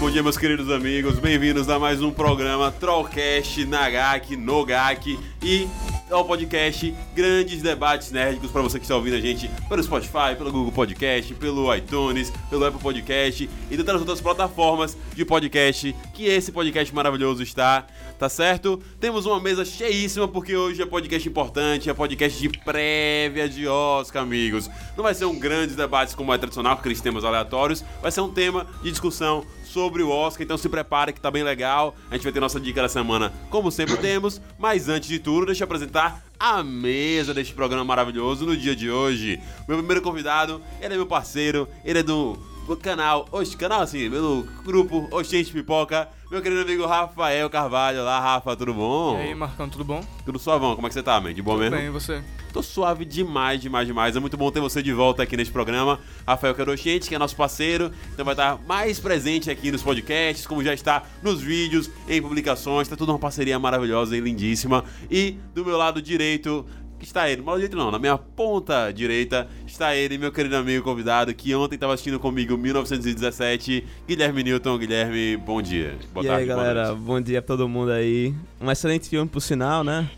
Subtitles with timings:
[0.00, 1.18] Bom dia, meus queridos amigos.
[1.18, 5.68] Bem-vindos a mais um programa Trollcast na GAC, no GAC e
[6.10, 10.50] ao podcast Grandes Debates Nerdicos para você que está ouvindo a gente pelo Spotify, pelo
[10.50, 16.50] Google Podcast, pelo iTunes, pelo Apple Podcast e tantas outras plataformas de podcast que esse
[16.50, 17.86] podcast maravilhoso está,
[18.18, 18.82] tá certo?
[18.98, 24.22] Temos uma mesa cheíssima porque hoje é podcast importante, é podcast de prévia de Oscar,
[24.22, 24.70] amigos.
[24.96, 28.30] Não vai ser um grandes debates como é tradicional, aqueles temas aleatórios, vai ser um
[28.30, 31.94] tema de discussão sobre o Oscar, então se prepare que tá bem legal.
[32.10, 34.40] A gente vai ter nossa dica da semana, como sempre temos.
[34.58, 38.90] Mas antes de tudo, deixa eu apresentar a mesa deste programa maravilhoso no dia de
[38.90, 39.40] hoje.
[39.68, 44.08] Meu primeiro convidado, ele é meu parceiro, ele é do, do canal, oxe, canal assim,
[44.10, 48.04] pelo grupo Oxente Pipoca, meu querido amigo Rafael Carvalho.
[48.04, 49.18] Lá, Rafa, tudo bom?
[49.18, 50.04] E aí, Marcão, tudo bom?
[50.24, 51.34] Tudo suavão, como é que você tá, man?
[51.34, 51.76] De boa Tudo mesmo?
[51.76, 52.22] bem, e você?
[52.52, 54.16] Tô suave demais, demais, demais.
[54.16, 56.00] É muito bom ter você de volta aqui neste programa.
[56.26, 60.62] Rafael Carochente, que é nosso parceiro, então vai estar mais presente aqui nos podcasts, como
[60.62, 62.88] já está nos vídeos, em publicações.
[62.88, 64.84] Tá tudo uma parceria maravilhosa e lindíssima.
[65.10, 66.66] E do meu lado direito
[67.04, 71.54] está ele, direito não, na minha ponta direita está ele, meu querido amigo convidado, que
[71.54, 74.78] ontem estava assistindo comigo 1917, Guilherme Newton.
[74.78, 75.96] Guilherme, bom dia.
[76.12, 77.00] Boa e tarde, aí, boa galera, noite.
[77.00, 78.34] bom dia pra todo mundo aí.
[78.60, 80.08] Um excelente filme, por sinal, né?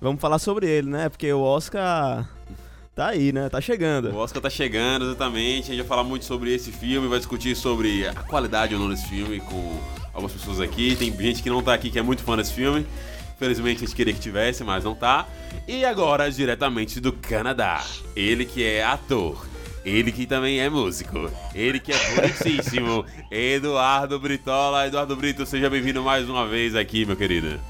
[0.00, 1.08] Vamos falar sobre ele, né?
[1.08, 2.28] Porque o Oscar
[2.94, 3.48] tá aí, né?
[3.48, 4.10] Tá chegando.
[4.10, 5.64] O Oscar tá chegando, exatamente.
[5.64, 8.88] A gente vai falar muito sobre esse filme, vai discutir sobre a qualidade ou não
[8.88, 9.78] desse filme com
[10.12, 10.96] algumas pessoas aqui.
[10.96, 12.86] Tem gente que não tá aqui que é muito fã desse filme.
[13.36, 15.28] Infelizmente a gente queria que tivesse, mas não tá.
[15.68, 17.84] E agora, diretamente do Canadá,
[18.16, 19.46] ele que é ator.
[19.84, 21.30] Ele que também é músico.
[21.54, 23.04] Ele que é bonitíssimo.
[23.30, 24.86] Eduardo Britola.
[24.86, 27.60] Eduardo Brito, seja bem-vindo mais uma vez aqui, meu querido.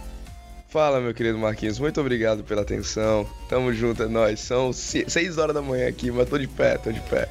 [0.68, 3.28] Fala, meu querido Marquinhos, muito obrigado pela atenção.
[3.48, 4.40] Tamo junto, é nóis.
[4.40, 7.28] São 6 horas da manhã aqui, mas tô de pé, tô de pé.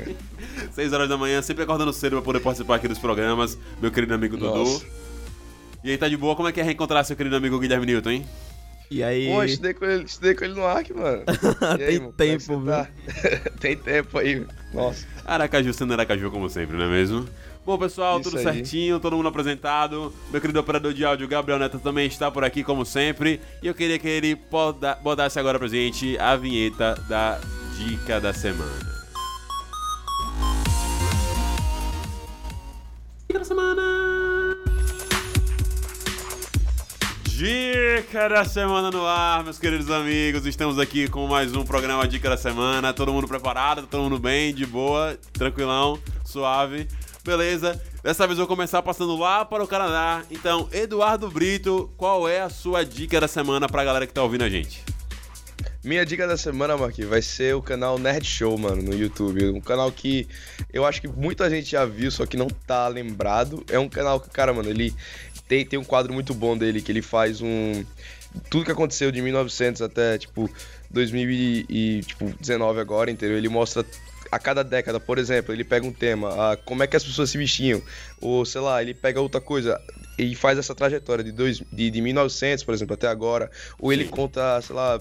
[0.72, 3.58] 6 horas da manhã, sempre acordando cedo pra poder participar aqui dos programas.
[3.80, 4.82] Meu querido amigo Dudu.
[5.84, 6.34] E aí, tá de boa?
[6.34, 8.26] Como é que é reencontrar seu querido amigo Guilherme Newton, hein?
[8.90, 9.26] E aí.
[9.26, 11.22] Pô, estudei com ele, estudei com ele no Arc, mano.
[11.60, 12.88] Aí, Tem mano, é tempo, você tá?
[13.60, 15.06] Tem tempo aí, nossa.
[15.26, 17.28] Aracaju sendo Aracaju, como sempre, não é mesmo?
[17.66, 18.44] Bom, pessoal, Isso tudo aí.
[18.44, 20.12] certinho, todo mundo apresentado.
[20.30, 23.40] Meu querido operador de áudio, Gabriel Neto, também está por aqui, como sempre.
[23.62, 24.38] E eu queria que ele
[25.02, 27.40] botasse agora pra gente a vinheta da
[27.76, 28.93] Dica da Semana.
[37.36, 40.46] Dica da semana no ar, meus queridos amigos.
[40.46, 42.92] Estamos aqui com mais um programa Dica da Semana.
[42.92, 46.86] Todo mundo preparado, todo mundo bem, de boa, tranquilão, suave.
[47.24, 47.82] Beleza?
[48.04, 50.22] Dessa vez eu vou começar passando lá para o Canadá.
[50.30, 54.44] Então, Eduardo Brito, qual é a sua dica da semana pra galera que tá ouvindo
[54.44, 54.84] a gente?
[55.84, 59.50] Minha dica da semana, Marquinhos, vai ser o canal Nerd Show, mano, no YouTube.
[59.50, 60.26] Um canal que
[60.72, 63.62] eu acho que muita gente já viu, só que não tá lembrado.
[63.68, 64.94] É um canal que, cara, mano, ele
[65.48, 67.84] tem, tem um quadro muito bom dele, que ele faz um...
[68.50, 70.50] Tudo que aconteceu de 1900 até, tipo,
[70.90, 73.36] 2019 agora, entendeu?
[73.36, 73.84] Ele mostra
[74.30, 77.30] a cada década, por exemplo, ele pega um tema, ah, como é que as pessoas
[77.30, 77.80] se vestiam,
[78.20, 79.80] ou sei lá, ele pega outra coisa
[80.18, 84.04] e faz essa trajetória de, dois, de, de 1900, por exemplo, até agora, ou ele
[84.04, 84.98] conta, sei lá,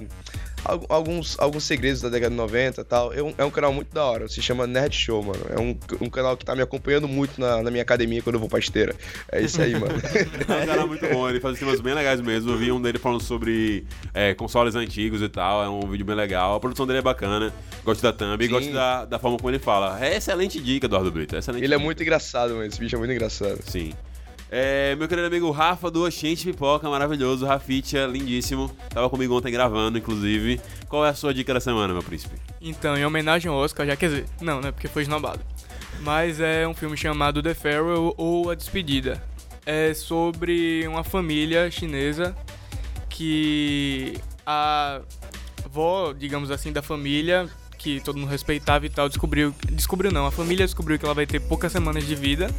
[0.65, 3.13] al- alguns, alguns segredos da década de 90 e tal.
[3.13, 5.45] É um, é um canal muito da hora, se chama Nerd Show, mano.
[5.49, 8.39] É um, um canal que tá me acompanhando muito na, na minha academia quando eu
[8.39, 8.95] vou pra esteira.
[9.31, 9.93] É isso aí, mano.
[10.49, 12.51] É um cara muito bom, ele faz temas bem legais mesmo.
[12.51, 16.15] Eu vi um dele falando sobre é, consoles antigos e tal, é um vídeo bem
[16.15, 16.55] legal.
[16.55, 17.53] A produção dele é bacana,
[17.85, 18.51] gosto da thumb e Sim.
[18.53, 20.03] gosto da, da forma como ele fala.
[20.03, 21.85] É excelente dica, Eduardo Brito, é excelente Ele é dica.
[21.85, 22.65] muito engraçado, mano.
[22.65, 23.59] Esse bicho é muito engraçado.
[23.67, 23.93] Sim.
[24.55, 28.69] É, meu querido amigo Rafa do Oxente Pipoca, maravilhoso, Rafitia, lindíssimo.
[28.87, 30.61] Tava comigo ontem gravando, inclusive.
[30.87, 32.35] qual é a sua dica da semana, meu príncipe?
[32.61, 34.71] Então, em homenagem ao Oscar, já quer dizer, não, né?
[34.71, 35.39] Porque foi esnobado.
[36.01, 39.23] Mas é um filme chamado The Farewell ou A Despedida.
[39.65, 42.37] É sobre uma família chinesa
[43.09, 44.13] que
[44.45, 45.01] a
[45.65, 49.51] avó, digamos assim, da família, que todo mundo respeitava e tal, descobriu.
[49.71, 52.53] Descobriu não, a família descobriu que ela vai ter poucas semanas de vida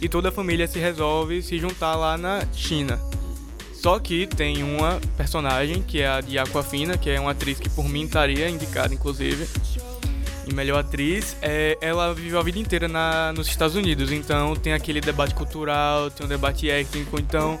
[0.00, 3.00] e toda a família se resolve se juntar lá na China.
[3.72, 7.68] Só que tem uma personagem, que é a de Aquafina, que é uma atriz que
[7.68, 9.46] por mim estaria indicada, inclusive,
[10.48, 11.36] em melhor atriz.
[11.42, 16.10] É, ela viveu a vida inteira na, nos Estados Unidos, então tem aquele debate cultural,
[16.10, 17.60] tem um debate étnico, então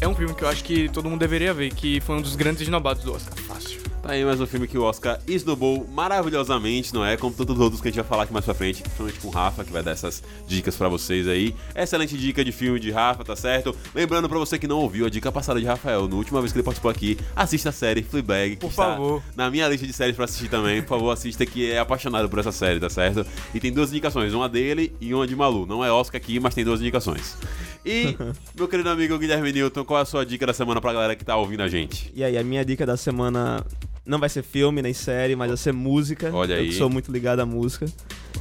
[0.00, 2.36] é um filme que eu acho que todo mundo deveria ver, que foi um dos
[2.36, 3.36] grandes esnobados do Oscar.
[3.38, 3.73] Fácil.
[4.04, 7.16] Tá aí mais um filme que o Oscar esnobou maravilhosamente, não é?
[7.16, 9.28] Como todos os outros que a gente vai falar aqui mais pra frente, principalmente com
[9.28, 11.54] o Rafa, que vai dar essas dicas pra vocês aí.
[11.74, 13.74] Excelente dica de filme de Rafa, tá certo?
[13.94, 16.58] Lembrando pra você que não ouviu a dica passada de Rafael, na última vez que
[16.58, 19.22] ele participou aqui, assista a série Fleabag, que Por está favor.
[19.34, 20.82] na minha lista de séries pra assistir também.
[20.82, 23.24] Por favor, assista que é apaixonado por essa série, tá certo?
[23.54, 25.64] E tem duas indicações, uma dele e uma de Malu.
[25.64, 27.38] Não é Oscar aqui, mas tem duas indicações.
[27.86, 28.14] E,
[28.54, 31.24] meu querido amigo Guilherme Newton, qual é a sua dica da semana pra galera que
[31.24, 32.12] tá ouvindo a gente?
[32.14, 33.64] E aí, a minha dica da semana
[34.06, 36.30] não vai ser filme nem série, mas vai ser música.
[36.32, 36.68] Olha Eu aí.
[36.68, 37.86] que sou muito ligado à música.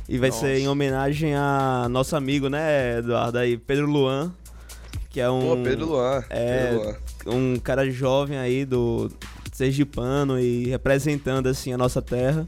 [0.10, 4.34] E vai ser em homenagem a nosso amigo, né, Eduardo, aí, Pedro Luan,
[5.10, 6.24] que é um, Pô, Pedro Luan.
[6.30, 7.36] é, Pedro Luan.
[7.36, 9.10] um cara jovem aí do
[9.54, 12.48] Sergipano e representando, assim, a nossa terra.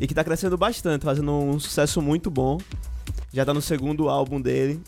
[0.00, 2.58] E que tá crescendo bastante, fazendo um sucesso muito bom.
[3.32, 4.80] Já tá no segundo álbum dele.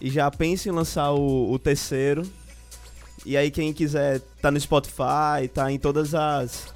[0.00, 2.22] E já pensa em lançar o, o terceiro.
[3.24, 6.72] E aí quem quiser tá no Spotify, tá em todas as,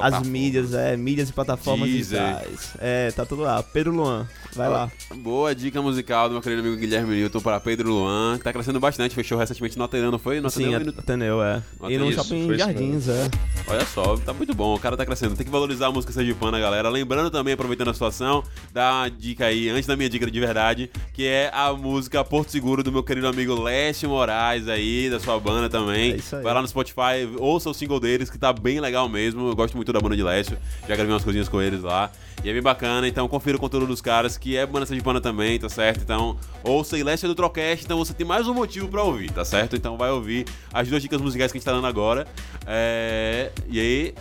[0.00, 2.20] as mídias, é, mídias e plataformas Deezer.
[2.20, 2.74] digitais.
[2.80, 3.62] É, tá tudo lá.
[3.62, 4.90] Pedro Luan, vai lá.
[5.16, 8.80] Boa dica musical do meu querido amigo Guilherme Newton para Pedro Luan, que tá crescendo
[8.80, 10.40] bastante, fechou recentemente no Ateneu, não foi?
[10.40, 11.62] No Sim, Ateneu no- Ateneu, é.
[11.80, 13.28] Não E no isso, Shopping Jardins, é.
[13.66, 15.34] Olha só, tá muito bom, o cara tá crescendo.
[15.36, 16.88] Tem que valorizar a música sergipana, galera.
[16.88, 18.42] Lembrando também, aproveitando a situação,
[18.72, 22.50] dar uma dica aí, antes da minha dica de verdade, que é a música Porto
[22.50, 26.12] Seguro do meu querido amigo Lécio Moraes aí, da sua banda também.
[26.12, 26.42] É isso aí.
[26.42, 29.48] Vai lá no Spotify, ouça o single deles, que tá bem legal mesmo.
[29.48, 30.56] Eu gosto muito da banda de Lécio,
[30.88, 32.10] já gravei umas coisinhas com eles lá.
[32.42, 35.58] E é bem bacana, então confira o conteúdo dos caras, que é banda sergipana também,
[35.58, 36.02] tá certo?
[36.02, 39.30] Então, ouça e Lécio é do Trocast, então você tem mais um motivo pra ouvir,
[39.30, 39.76] tá certo?
[39.76, 42.26] Então vai ouvir as duas dicas musicais que a gente tá dando agora.
[42.66, 43.50] É...
[43.68, 44.14] E aí,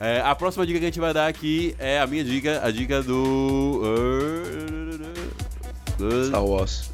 [0.00, 2.70] é, a próxima dica que a gente vai dar aqui é a minha dica, a
[2.70, 3.82] dica do.
[6.26, 6.90] Star Wars.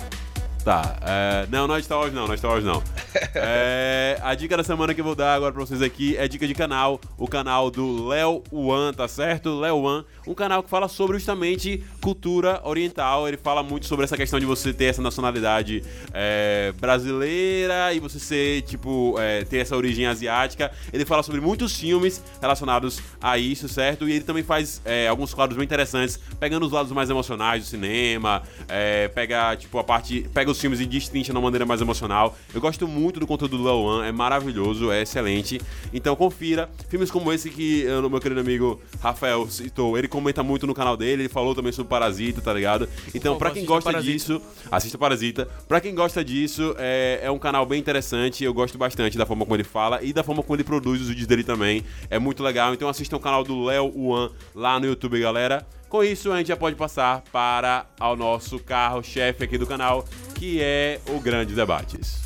[0.67, 2.83] Tá, é, não, não é Star Wars não, não é Star Wars não.
[3.39, 6.47] É, a dica da semana que eu vou dar agora pra vocês aqui é dica
[6.47, 9.59] de canal, o canal do Léo One, tá certo?
[9.59, 14.17] Léo One, um canal que fala sobre justamente cultura oriental, ele fala muito sobre essa
[14.17, 15.83] questão de você ter essa nacionalidade
[16.13, 20.71] é, brasileira e você ser, tipo, é, ter essa origem asiática.
[20.93, 24.09] Ele fala sobre muitos filmes relacionados a isso, certo?
[24.09, 27.69] E ele também faz é, alguns quadros bem interessantes, pegando os lados mais emocionais do
[27.69, 30.29] cinema, é, pega, tipo, a parte.
[30.35, 32.37] Pega os filmes e destrincha de uma maneira mais emocional.
[32.55, 35.61] Eu gosto muito do conteúdo do One, é maravilhoso, é excelente.
[35.93, 36.69] Então confira.
[36.89, 40.97] Filmes como esse que o meu querido amigo Rafael citou, ele comenta muito no canal
[40.97, 42.89] dele, ele falou também sobre Parasita, tá ligado?
[43.15, 44.13] Então, favor, quem gosta Parasita.
[44.13, 45.49] disso, assista Parasita.
[45.67, 48.45] Pra quem gosta disso, é, é um canal bem interessante.
[48.45, 51.09] Eu gosto bastante da forma como ele fala e da forma como ele produz os
[51.09, 51.85] vídeos dele também.
[52.11, 52.75] É muito legal.
[52.75, 55.67] Então assista o canal do Léo One lá no YouTube, galera.
[55.97, 60.61] Com isso, a gente já pode passar para o nosso carro-chefe aqui do canal, que
[60.61, 62.19] é o Grandes Debates.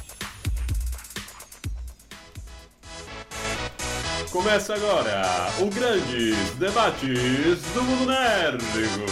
[4.32, 5.22] Começa agora
[5.60, 9.06] o Grandes Debates do Mundo Nérdico.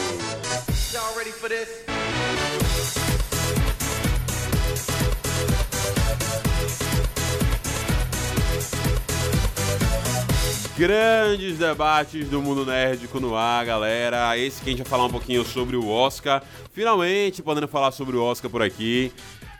[10.78, 14.38] Grandes debates do mundo nerdico no ar, galera.
[14.38, 16.40] Esse que a gente vai falar um pouquinho sobre o Oscar.
[16.72, 19.12] Finalmente podendo falar sobre o Oscar por aqui.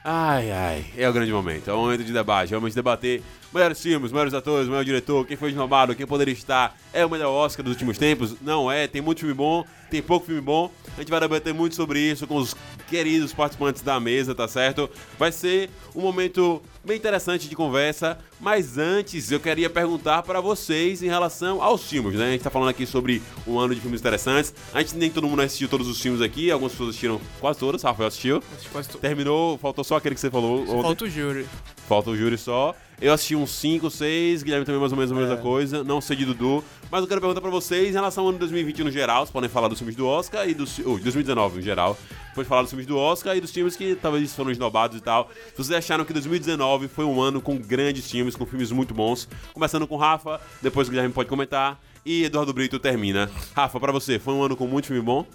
[0.05, 1.69] Ai, ai, é o grande momento.
[1.69, 2.55] É o momento de debate.
[2.55, 3.21] É momento de debater
[3.53, 6.79] melhores filmes, melhores atores, melhor diretor, quem foi esnobado, quem poderia estar.
[6.93, 8.37] É o melhor Oscar dos últimos tempos?
[8.41, 8.87] Não é.
[8.87, 10.71] Tem muito filme bom, tem pouco filme bom.
[10.97, 12.55] A gente vai debater muito sobre isso com os
[12.89, 14.89] queridos participantes da mesa, tá certo?
[15.19, 21.02] Vai ser um momento bem interessante de conversa, mas antes eu queria perguntar para vocês
[21.02, 22.28] em relação aos filmes, né?
[22.28, 24.54] A gente tá falando aqui sobre um ano de filmes interessantes.
[24.73, 27.83] A gente nem todo mundo assistiu todos os filmes aqui, algumas pessoas assistiram quase todos,
[27.83, 28.42] Rafael assistiu.
[28.73, 30.66] Quase to- Terminou, faltou só aquele que você falou.
[30.83, 31.47] Falta o júri.
[31.87, 32.75] Falta o júri só.
[33.00, 35.37] Eu assisti uns 5, 6, Guilherme também mais ou menos a mesma É.
[35.37, 35.85] coisa.
[35.85, 36.64] Não sei de Dudu.
[36.90, 39.19] Mas eu quero perguntar pra vocês em relação ao ano 2020 no geral.
[39.25, 40.78] Vocês podem falar dos filmes do Oscar e dos.
[40.81, 41.97] Oh, 2019 no geral.
[42.31, 45.31] Depois falar dos filmes do Oscar e dos filmes que talvez foram esnobados e tal.
[45.50, 49.28] Se vocês acharam que 2019 foi um ano com grandes filmes, com filmes muito bons.
[49.52, 51.81] Começando com o Rafa, depois o Guilherme pode comentar.
[52.07, 53.31] e Eduardo Brito termina.
[53.55, 55.26] Rafa, pra você, foi um ano com muito filme bom?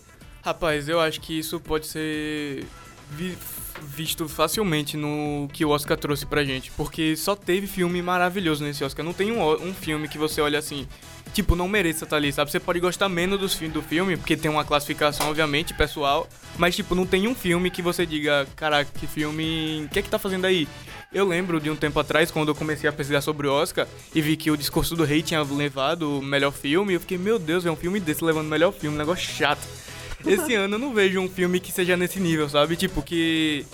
[0.42, 2.66] Rapaz, eu acho que isso pode ser
[3.82, 6.72] visto facilmente no que o Oscar trouxe pra gente.
[6.72, 9.06] Porque só teve filme maravilhoso nesse Oscar.
[9.06, 10.88] Não tem um, um filme que você olha assim,
[11.34, 12.52] tipo, não mereça estar ali, sabe?
[12.52, 16.28] Você pode gostar menos dos do filme, porque tem uma classificação, obviamente, pessoal.
[16.58, 19.86] Mas, tipo, não tem um filme que você diga, caraca, que filme.
[19.86, 20.68] O que é que tá fazendo aí?
[21.14, 24.22] Eu lembro de um tempo atrás, quando eu comecei a pesquisar sobre o Oscar e
[24.22, 27.66] vi que o Discurso do Rei tinha levado o melhor filme, eu fiquei, meu Deus,
[27.66, 29.62] é um filme desse levando o melhor filme, um negócio chato.
[30.26, 32.76] Esse ano eu não vejo um filme que seja nesse nível, sabe?
[32.76, 33.66] Tipo, que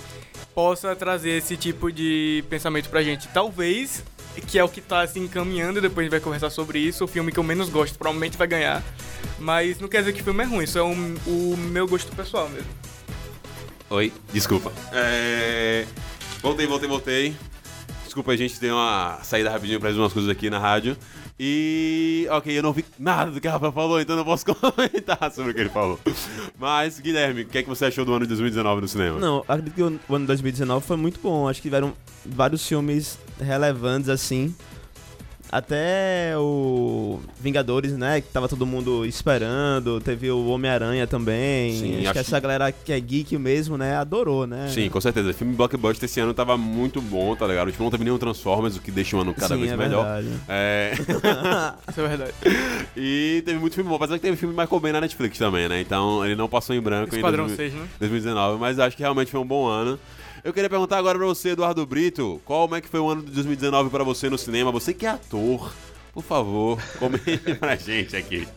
[0.55, 3.27] possa trazer esse tipo de pensamento pra gente.
[3.29, 4.03] Talvez,
[4.47, 7.07] que é o que tá se encaminhando, depois a gente vai conversar sobre isso, o
[7.07, 8.83] filme que eu menos gosto provavelmente vai ganhar.
[9.37, 12.13] Mas não quer dizer que o filme é ruim, isso é um- o meu gosto
[12.15, 12.67] pessoal mesmo.
[13.89, 14.71] Oi, desculpa.
[14.91, 15.85] É...
[16.41, 17.35] Voltei, voltei, voltei.
[18.05, 20.97] Desculpa, a gente tem uma saída rapidinho pra fazer umas coisas aqui na rádio.
[21.39, 22.27] E.
[22.31, 25.51] Ok, eu não vi nada do que a Rafa falou, então não posso comentar sobre
[25.51, 25.97] o que ele falou.
[26.59, 29.19] Mas, Guilherme, o que é que você achou do ano de 2019 no cinema?
[29.19, 31.47] Não, acredito que o ano 2019 foi muito bom.
[31.47, 31.93] Acho que tiveram
[32.25, 34.53] vários filmes relevantes, assim.
[35.51, 38.21] Até o Vingadores, né?
[38.21, 39.99] Que tava todo mundo esperando.
[39.99, 41.73] Teve o Homem-Aranha também.
[41.73, 43.95] Sim, acho, acho que essa galera que é geek mesmo, né?
[43.95, 44.69] Adorou, né?
[44.69, 45.31] Sim, com certeza.
[45.31, 47.71] O filme blockbuster esse ano tava muito bom, tá ligado?
[47.71, 50.21] Tipo, não teve nenhum Transformers, o que deixa o ano cada Sim, vez é melhor.
[50.21, 50.41] verdade.
[50.47, 50.93] É.
[51.89, 52.33] Isso é verdade.
[52.95, 55.81] e teve muito filme bom, apesar que teve filme Michael Bay na Netflix também, né?
[55.81, 57.87] Então ele não passou em branco em Esquadrão 2000 6, né?
[57.99, 59.99] 2019, mas acho que realmente foi um bom ano.
[60.43, 63.31] Eu queria perguntar agora pra você, Eduardo Brito, como é que foi o ano de
[63.31, 64.71] 2019 pra você no cinema?
[64.71, 65.73] Você que é ator,
[66.13, 68.47] por favor, comente pra gente aqui.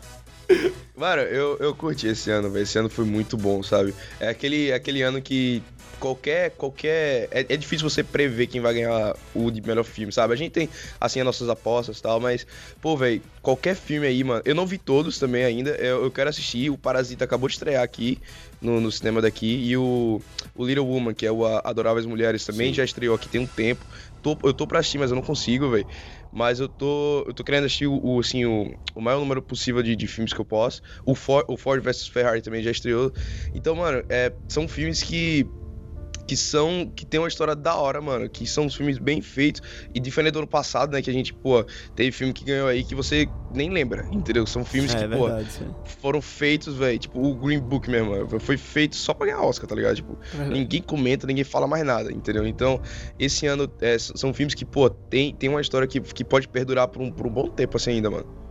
[0.97, 2.63] Mano, eu, eu curti esse ano, velho.
[2.63, 3.95] Esse ano foi muito bom, sabe?
[4.21, 5.63] É aquele, aquele ano que
[5.99, 6.51] qualquer.
[6.51, 10.35] qualquer é, é difícil você prever quem vai ganhar o de melhor filme, sabe?
[10.35, 10.69] A gente tem,
[11.01, 12.47] assim, as nossas apostas e tal, mas,
[12.81, 14.43] pô, velho, qualquer filme aí, mano.
[14.45, 15.71] Eu não vi todos também ainda.
[15.71, 16.71] Eu, eu quero assistir.
[16.71, 18.21] O Parasita acabou de estrear aqui
[18.63, 19.47] no, no cinema daqui.
[19.47, 20.21] E o,
[20.55, 22.75] o Little Woman, que é o Adoráveis Mulheres, também Sim.
[22.75, 23.85] já estreou aqui tem um tempo.
[24.23, 25.87] Tô- eu tô pra assistir, mas eu não consigo, velho.
[26.31, 29.83] Mas eu tô, eu tô querendo assistir o, o, assim, o, o maior número possível
[29.83, 30.81] de, de filmes que eu posso.
[31.05, 33.13] O, For, o Ford vs Ferrari também já estreou.
[33.55, 35.47] Então, mano, é, são filmes que
[36.27, 39.61] que são que tem uma história da hora, mano, que são os filmes bem feitos
[39.95, 41.65] e diferente do ano passado, né, que a gente, pô,
[41.95, 44.47] teve filme que ganhou aí que você nem lembra, entendeu?
[44.47, 45.51] São filmes É, que, pô, verdade.
[45.53, 45.67] sim.
[46.01, 49.75] foram feitos, velho, tipo o Green Book mesmo, foi feito só pra ganhar Oscar, tá
[49.75, 49.97] ligado?
[49.97, 52.47] Tipo, É ninguém comenta, ninguém fala mais nada, entendeu?
[52.47, 52.81] Então,
[53.19, 56.89] esse ano é, são filmes que, pô, tem, tem uma história que, que pode perdurar
[56.89, 58.42] por um, por um bom tempo assim ainda, mano.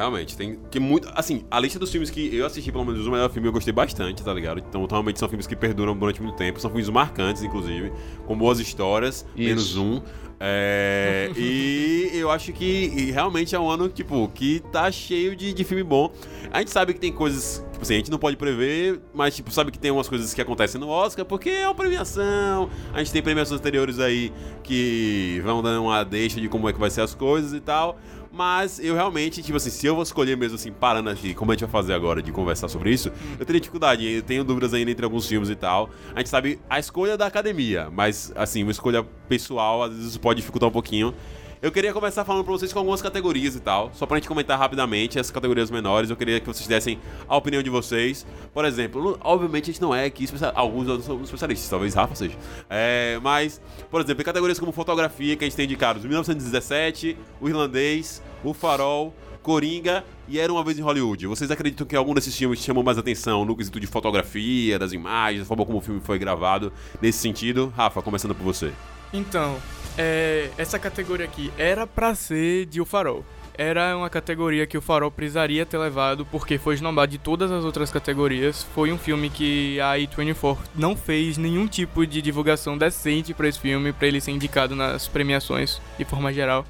[0.00, 1.10] Realmente, tem que muito.
[1.14, 3.70] Assim, a lista dos filmes que eu assisti, pelo menos o melhor filme, eu gostei
[3.70, 4.58] bastante, tá ligado?
[4.58, 6.58] Então, realmente são filmes que perduram durante muito tempo.
[6.58, 7.92] São filmes marcantes, inclusive,
[8.26, 9.48] com boas histórias, Isso.
[9.48, 10.00] menos um.
[10.42, 15.64] É, e eu acho que realmente é um ano, tipo, que tá cheio de, de
[15.64, 16.10] filme bom.
[16.50, 17.62] A gente sabe que tem coisas.
[17.70, 20.40] Tipo assim, a gente não pode prever, mas, tipo, sabe que tem umas coisas que
[20.40, 22.70] acontecem no Oscar, porque é uma premiação.
[22.94, 26.80] A gente tem premiações anteriores aí que vão dando uma deixa de como é que
[26.80, 27.98] vai ser as coisas e tal.
[28.40, 31.54] Mas eu realmente, tipo assim, se eu vou escolher mesmo assim, parando aqui, como a
[31.54, 34.10] gente vai fazer agora de conversar sobre isso, eu teria dificuldade.
[34.10, 35.90] Eu tenho dúvidas ainda entre alguns filmes e tal.
[36.14, 40.40] A gente sabe a escolha da academia, mas assim, uma escolha pessoal às vezes pode
[40.40, 41.14] dificultar um pouquinho.
[41.60, 44.58] Eu queria começar falando pra vocês com algumas categorias e tal, só pra gente comentar
[44.58, 46.08] rapidamente as categorias menores.
[46.08, 48.26] Eu queria que vocês dessem a opinião de vocês.
[48.54, 52.38] Por exemplo, obviamente a gente não é aqui, alguns outros são especialistas, talvez Rafa seja.
[52.70, 57.46] É, mas, por exemplo, em categorias como fotografia, que a gente tem indicados 1917, O
[57.46, 61.26] Irlandês, O Farol, Coringa e Era Uma Vez em Hollywood.
[61.26, 65.40] Vocês acreditam que algum desses filmes chamam mais atenção no quesito de fotografia, das imagens,
[65.40, 66.72] da forma como o filme foi gravado?
[67.00, 68.72] Nesse sentido, Rafa, começando por você.
[69.12, 69.56] Então,
[69.98, 73.24] é, essa categoria aqui era pra ser de O Farol.
[73.58, 77.62] Era uma categoria que o Farol precisaria ter levado porque foi esnobado de todas as
[77.64, 78.62] outras categorias.
[78.74, 83.58] Foi um filme que a A24 não fez nenhum tipo de divulgação decente pra esse
[83.58, 86.64] filme, pra ele ser indicado nas premiações de forma geral.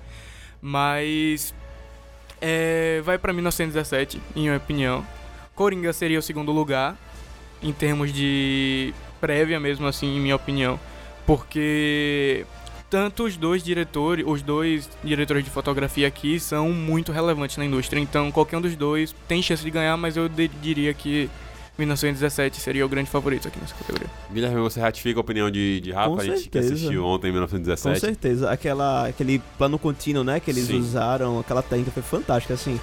[0.60, 1.54] Mas
[2.40, 5.06] é, vai pra 1917, em minha opinião.
[5.54, 6.97] Coringa seria o segundo lugar
[7.62, 10.80] em termos de prévia mesmo assim, em minha opinião,
[11.26, 12.47] porque
[12.88, 18.00] tanto os dois diretores, os dois diretores de fotografia aqui são muito relevantes na indústria,
[18.00, 21.28] então qualquer um dos dois tem chance de ganhar, mas eu diria que
[21.80, 24.08] 1917 seria o grande favorito aqui nessa categoria.
[24.32, 26.10] Guilherme, você ratifica a opinião de, de Rafa?
[26.10, 26.75] Com a gente que certeza.
[26.75, 28.00] assistiu ontem em Com 1917.
[28.00, 28.50] certeza.
[28.50, 30.78] Aquela, aquele plano contínuo, né, que eles Sim.
[30.78, 32.78] usaram, aquela técnica foi fantástica, assim.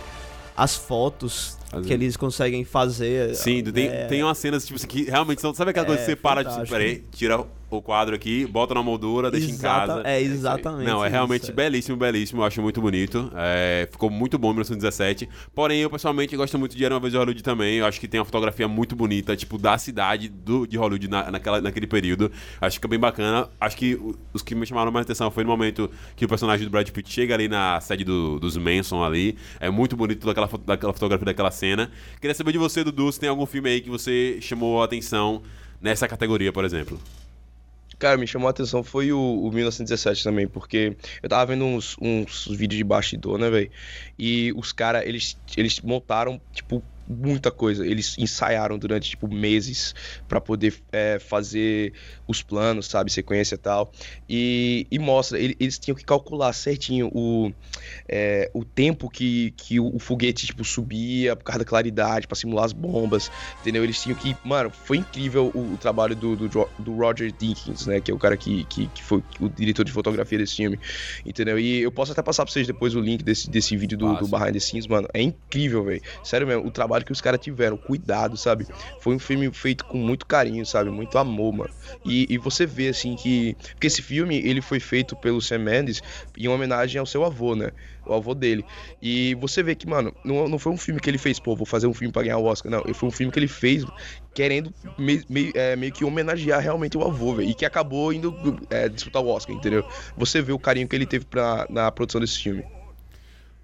[0.56, 3.36] As fotos As- que eles conseguem fazer.
[3.36, 5.54] Sim, tem, é, tem umas cenas tipo assim, que realmente são.
[5.54, 6.70] Sabe aquela coisa É, que você para de.
[6.70, 10.08] Peraí, tira o quadro aqui, bota na moldura, deixa em Exata- casa.
[10.08, 10.88] É, exatamente.
[10.88, 11.54] Não, é isso, realmente é.
[11.54, 12.42] belíssimo, belíssimo.
[12.42, 13.30] Eu acho muito bonito.
[13.36, 15.28] É, ficou muito bom em 1917.
[15.54, 17.76] Porém, eu pessoalmente gosto muito de Era uma vez em Hollywood também.
[17.80, 21.30] Eu acho que tem uma fotografia muito bonita, tipo, da cidade do, de Hollywood na,
[21.32, 22.32] naquela, naquele período.
[22.62, 23.50] Acho que fica bem bacana.
[23.60, 24.00] Acho que
[24.34, 27.12] os que me chamaram mais atenção foi no momento que o personagem do Brad Pitt
[27.12, 29.38] chega ali na sede do- dos Manson ali.
[29.60, 31.92] É muito bonito toda aquela, daquela fotografia daquela cena.
[32.22, 35.42] Queria saber de você, Dudu, se tem algum filme aí que você chamou a atenção
[35.82, 36.98] nessa categoria, por exemplo.
[38.00, 41.96] Cara, me chamou a atenção foi o, o 1917 também, porque eu tava vendo uns,
[42.00, 43.72] uns vídeos de bastidor, né, velho?
[44.18, 47.86] E os caras, eles, eles montaram, tipo, muita coisa.
[47.86, 49.94] Eles ensaiaram durante, tipo, meses
[50.28, 51.94] pra poder é, fazer
[52.28, 53.12] os planos, sabe?
[53.12, 53.92] Sequência e tal.
[54.30, 57.52] E, e mostra, ele- eles tinham que calcular certinho o,
[58.08, 62.36] é, o tempo que, que o, o foguete, tipo, subia por causa da claridade, pra
[62.36, 63.84] simular as bombas, entendeu?
[63.84, 64.36] Eles tinham que.
[64.44, 68.00] Mano, foi incrível o, o trabalho do, do, do Roger Dickens, né?
[68.02, 70.80] Que é o cara que, que, que foi o diretor de fotografia desse filme,
[71.26, 71.58] entendeu?
[71.60, 74.28] E eu posso até passar pra vocês depois o link desse, desse vídeo do, do.
[74.28, 75.08] Behind the Scenes, mano.
[75.14, 76.02] É incrível, velho.
[76.24, 78.68] Sério mesmo, o trabalho que os caras tiveram, cuidado, sabe?
[78.98, 80.90] Foi um filme feito com muito carinho, sabe?
[80.90, 81.70] Muito amor, mano.
[82.04, 83.56] E, e você vê, assim, que.
[83.74, 86.02] Porque esse filme, ele foi feito pelo Sam Mendes
[86.38, 87.72] em homenagem ao seu avô, né?
[88.06, 88.66] O avô dele.
[89.02, 91.66] E você vê que, mano, não, não foi um filme que ele fez, pô, vou
[91.66, 92.72] fazer um filme pra ganhar o Oscar.
[92.72, 93.86] Não, foi um filme que ele fez
[94.34, 97.50] querendo me- meio, é, meio que homenagear realmente o avô, velho.
[97.50, 98.36] E que acabou indo
[98.70, 99.86] é, disputar o Oscar, entendeu?
[100.16, 102.66] Você vê o carinho que ele teve pra, na produção desse filme.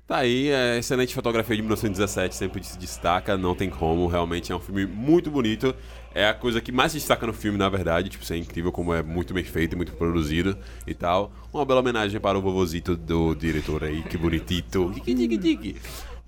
[0.05, 4.55] Tá aí, é excelente fotografia de 1917, sempre se destaca, não tem como, realmente é
[4.55, 5.73] um filme muito bonito.
[6.13, 8.69] É a coisa que mais se destaca no filme, na verdade, tipo, isso é incrível
[8.71, 11.31] como é muito bem feito muito produzido e tal.
[11.53, 14.91] Uma bela homenagem para o vovozito do diretor aí, que bonitito.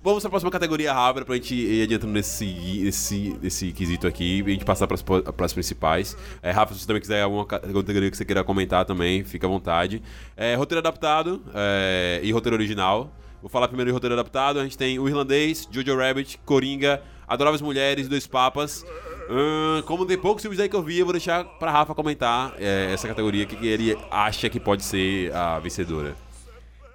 [0.02, 2.46] Vamos para a próxima categoria rápida pra gente ir adiantando nesse,
[2.82, 4.96] nesse, nesse quesito aqui e a gente passar para
[5.44, 6.16] as principais.
[6.42, 9.46] É, Rafa, se você também quiser alguma ca- categoria que você queira comentar também, fica
[9.46, 10.00] à vontade.
[10.36, 13.12] É, roteiro adaptado é, e roteiro original.
[13.40, 14.58] Vou falar primeiro de roteiro adaptado.
[14.58, 18.84] A gente tem o Irlandês, Jojo Rabbit, Coringa, Adoráveis Mulheres, Dois Papas.
[19.28, 22.54] Ahn, como tem poucos filmes aí que eu vi, eu vou deixar pra Rafa comentar
[22.58, 26.25] é, essa categoria, o que ele acha que pode ser a vencedora.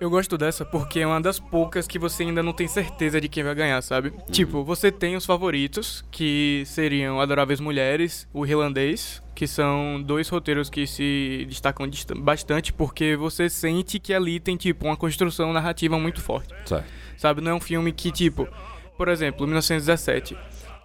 [0.01, 3.29] Eu gosto dessa porque é uma das poucas que você ainda não tem certeza de
[3.29, 4.11] quem vai ganhar, sabe?
[4.31, 10.71] Tipo, você tem os favoritos, que seriam Adoráveis Mulheres, o Irlandês, que são dois roteiros
[10.71, 11.87] que se destacam
[12.17, 16.51] bastante porque você sente que ali tem, tipo, uma construção narrativa muito forte.
[16.65, 16.87] Certo.
[17.15, 17.39] Sabe?
[17.39, 18.47] Não é um filme que, tipo,
[18.97, 20.35] por exemplo, 1917.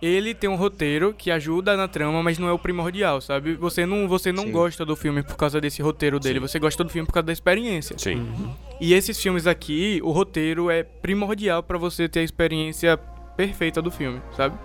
[0.00, 3.54] Ele tem um roteiro que ajuda na trama, mas não é o primordial, sabe?
[3.54, 4.52] Você não, você não Sim.
[4.52, 7.32] gosta do filme por causa desse roteiro dele, você gosta do filme por causa da
[7.32, 7.96] experiência.
[7.98, 8.26] Sim.
[8.80, 12.98] E esses filmes aqui, o roteiro é primordial pra você ter a experiência
[13.36, 14.58] perfeita do filme, sabe?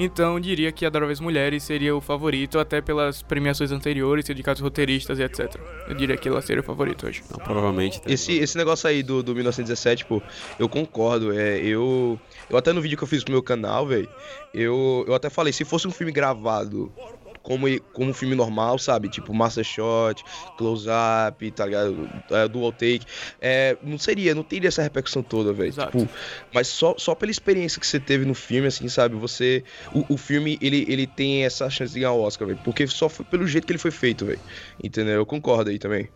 [0.00, 5.18] Então, eu diria que Adoráveis Mulheres seria o favorito, até pelas premiações anteriores, sindicatos roteiristas
[5.18, 5.56] e etc.
[5.88, 7.20] Eu diria que ela seria o favorito hoje.
[7.26, 8.00] Então, provavelmente.
[8.00, 10.22] tem- Esse, esse negócio aí do, do 1917, pô,
[10.56, 11.32] eu concordo.
[11.36, 14.08] É, eu, eu até no vídeo que eu fiz pro meu canal, velho,
[14.54, 16.92] eu, eu até falei, se fosse um filme gravado
[17.48, 19.08] como, como um filme normal, sabe?
[19.08, 20.22] Tipo Master Shot,
[20.58, 22.06] Close Up, tá ligado?
[22.30, 23.06] É, Dual Take.
[23.40, 25.72] É, não seria, não teria essa repercussão toda, velho.
[25.72, 26.06] Tipo,
[26.52, 29.16] mas só, só pela experiência que você teve no filme, assim, sabe?
[29.16, 29.64] Você.
[29.94, 32.60] O, o filme, ele, ele tem essa chance de ganhar o Oscar, velho.
[32.62, 34.40] Porque só foi pelo jeito que ele foi feito, velho.
[34.84, 35.14] Entendeu?
[35.14, 36.10] Eu concordo aí também.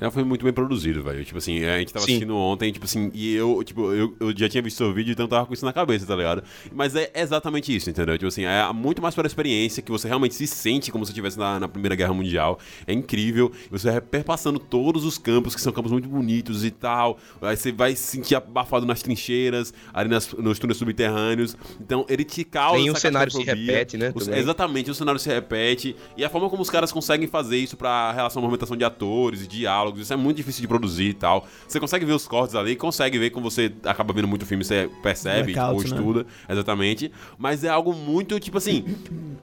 [0.00, 1.24] É, foi muito bem produzido, velho.
[1.24, 2.12] Tipo assim, a gente tava Sim.
[2.12, 5.24] assistindo ontem, tipo assim, e eu, tipo, eu, eu já tinha visto o vídeo, então
[5.24, 6.42] eu tava com isso na cabeça, tá ligado?
[6.72, 8.16] Mas é exatamente isso, entendeu?
[8.16, 11.38] Tipo assim, é muito mais pela experiência, que você realmente se sente como se estivesse
[11.38, 12.58] na, na Primeira Guerra Mundial.
[12.86, 13.50] É incrível.
[13.70, 17.18] Você vai perpassando todos os campos, que são campos muito bonitos e tal.
[17.42, 21.56] Aí você vai se sentir abafado nas trincheiras, ali nas, nos túneis subterrâneos.
[21.80, 24.38] Então, ele te causa Nenhum essa cenário se repete, né, também.
[24.38, 25.96] Exatamente, o cenário se repete.
[26.16, 29.42] E a forma como os caras conseguem fazer isso pra relação à movimentação de atores
[29.42, 31.46] e diálogos, isso é muito difícil de produzir e tal.
[31.66, 34.90] Você consegue ver os cortes ali, consegue ver como você acaba vendo muito filme, você
[35.02, 35.98] percebe, tipo, Blackouts, né?
[35.98, 37.12] estuda, exatamente.
[37.36, 38.84] Mas é algo muito, tipo assim.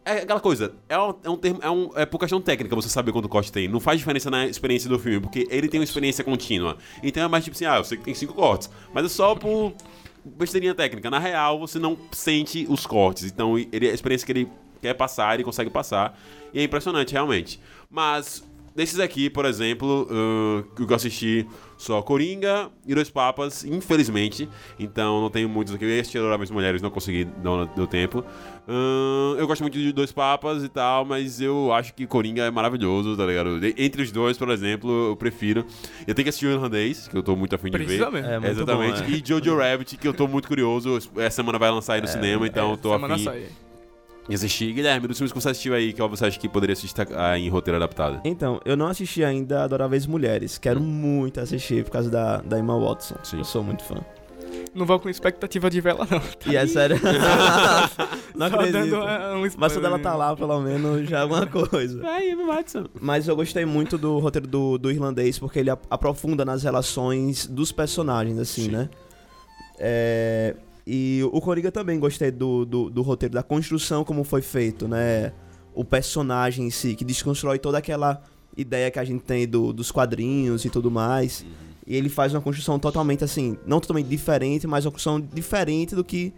[0.03, 2.89] É aquela coisa, é um, é um termo, é, um, é por questão técnica você
[2.89, 3.67] saber quanto corte tem.
[3.67, 6.77] Não faz diferença na experiência do filme, porque ele tem uma experiência contínua.
[7.01, 9.35] Então é mais tipo assim, ah, eu sei que tem cinco cortes, mas é só
[9.35, 9.73] por
[10.25, 11.09] besteirinha técnica.
[11.09, 13.25] Na real, você não sente os cortes.
[13.25, 14.49] Então, ele, a experiência que ele
[14.81, 16.17] quer passar, ele consegue passar.
[16.53, 17.59] E é impressionante, realmente.
[17.89, 18.43] Mas,
[18.75, 24.47] desses aqui, por exemplo, uh, que eu assisti só Coringa e Dois Papas, infelizmente.
[24.79, 25.85] Então, não tenho muitos aqui.
[25.85, 28.19] Eu ia assistir Adoráveis Mulheres, não consegui, não deu tempo.
[28.67, 32.51] Uh, eu gosto muito de Dois Papas e tal, mas eu acho que Coringa é
[32.51, 33.59] maravilhoso, tá ligado?
[33.59, 35.65] De- Entre os dois, por exemplo, eu prefiro.
[36.07, 38.01] Eu tenho que assistir o Irlandês, que eu tô muito afim de ver.
[38.01, 38.09] É
[38.39, 39.01] muito Exatamente.
[39.01, 39.09] bom, é.
[39.11, 40.97] E Jojo Rabbit, que eu tô muito curioso.
[41.17, 43.23] Essa semana vai lançar aí no cinema, então eu tô Semana afim.
[43.23, 43.45] sai.
[44.33, 44.73] Assistir.
[44.73, 47.47] Guilherme, dos filmes que você assistiu aí, qual você acha que poderia assistir ah, em
[47.49, 48.21] roteiro adaptado?
[48.25, 50.57] Então, eu não assisti ainda Adoráveis Mulheres.
[50.57, 53.15] Quero muito assistir por causa da, da Emma Watson.
[53.23, 53.37] Sim.
[53.39, 53.97] Eu sou muito fã.
[54.73, 56.21] Não vou com expectativa de vela, não.
[56.51, 56.97] E é sério.
[58.35, 58.73] não Só acredito.
[58.73, 59.49] dando uh, um.
[59.57, 62.01] Mas só dela tá lá, pelo menos, já é alguma coisa.
[62.01, 62.85] Vai, Emma Watson.
[62.99, 67.47] Mas eu gostei muito do roteiro do, do irlandês, porque ele ap- aprofunda nas relações
[67.47, 68.71] dos personagens, assim, Sim.
[68.71, 68.89] né?
[69.79, 74.87] É, e o Coringa também gostei do, do, do roteiro, da construção como foi feito,
[74.87, 75.33] né?
[75.73, 78.21] O personagem em si, que desconstrói toda aquela
[78.55, 81.45] ideia que a gente tem do, dos quadrinhos e tudo mais.
[81.87, 86.03] E ele faz uma construção totalmente assim, não totalmente diferente, mas uma construção diferente do
[86.03, 86.33] que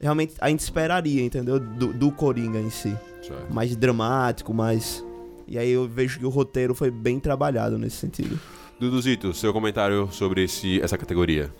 [0.00, 1.60] realmente a gente esperaria, entendeu?
[1.60, 3.52] Do, do Coringa em si Certo.
[3.52, 5.04] mais dramático, mais.
[5.46, 8.38] E aí eu vejo que o roteiro foi bem trabalhado nesse sentido.
[8.80, 11.52] Duduzito, seu comentário sobre esse, essa categoria.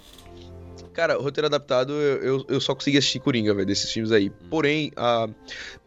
[0.92, 4.31] Cara, roteiro adaptado, eu, eu, eu só consegui assistir Coringa, velho, desses filmes aí.
[4.50, 5.28] Porém, ah,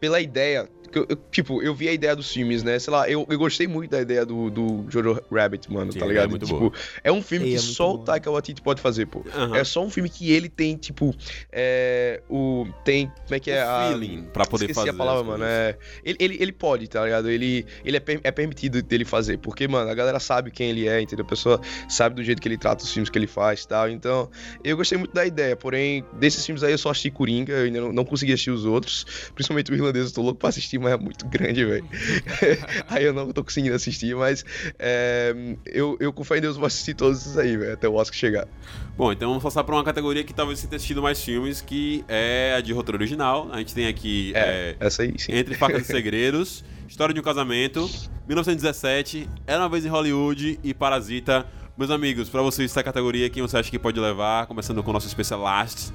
[0.00, 0.68] pela ideia.
[0.98, 2.78] Eu- eu- tipo, eu vi a ideia dos filmes, né?
[2.78, 6.04] Sei lá, eu, eu gostei muito da ideia do, do Jojo Rabbit, mano, Sim, tá
[6.04, 6.24] a ligado?
[6.26, 6.72] é muito tipo, boa.
[7.02, 8.04] é um filme Ei, que é só o bom.
[8.04, 9.22] Taika Waititi pode fazer, pô.
[9.34, 9.56] Aham.
[9.56, 11.14] É só um filme que ele tem, tipo,
[11.52, 14.94] é, o tem, como é que é O a feeling pra poder Esqueci fazer a
[14.94, 15.44] palavra, mano.
[15.44, 17.30] É, ele, ele, ele pode, tá ligado?
[17.30, 19.38] Ele, ele é, per- é permitido dele fazer.
[19.38, 21.24] Porque, mano, a galera sabe quem ele é, entendeu?
[21.24, 23.88] A pessoa sabe do jeito que ele trata os filmes que ele faz e tal.
[23.88, 24.30] Então,
[24.64, 25.56] eu gostei muito da ideia.
[25.56, 27.52] Porém, desses filmes aí eu só assisti Coringa.
[27.52, 29.04] Eu ainda não, não consegui assistir os outros.
[29.34, 31.84] Principalmente o irlandês, eu tô louco pra assistir, mas é muito grande, velho.
[32.88, 34.44] aí eu não tô conseguindo assistir, mas
[34.78, 35.34] é,
[35.66, 38.16] eu, eu com fé em Deus vou assistir todos esses aí, velho, até o Oscar
[38.16, 38.48] chegar.
[38.96, 42.04] Bom, então vamos passar pra uma categoria que talvez você tenha assistido mais filmes, que
[42.08, 43.48] é a de roteiro original.
[43.50, 45.32] A gente tem aqui é, Essa aí, sim.
[45.32, 47.90] Entre Facas e Segredos, História de um Casamento,
[48.28, 51.46] 1917, Era uma Vez em Hollywood e Parasita.
[51.76, 54.46] Meus amigos, pra vocês essa categoria, quem você acha que pode levar?
[54.46, 55.90] Começando com o nosso Specialist,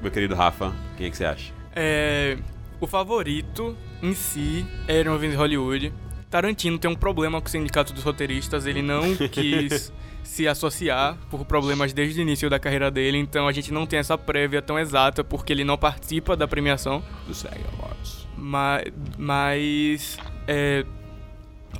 [0.00, 1.52] meu querido Rafa, quem é que você acha?
[1.74, 2.36] É,
[2.80, 5.92] o favorito em si era uma vez Hollywood.
[6.30, 11.44] Tarantino tem um problema com o sindicato dos roteiristas, ele não quis se associar por
[11.44, 14.78] problemas desde o início da carreira dele, então a gente não tem essa prévia tão
[14.78, 18.28] exata porque ele não participa da premiação, Do SEG Awards.
[18.36, 18.84] mas,
[19.18, 20.84] mas é,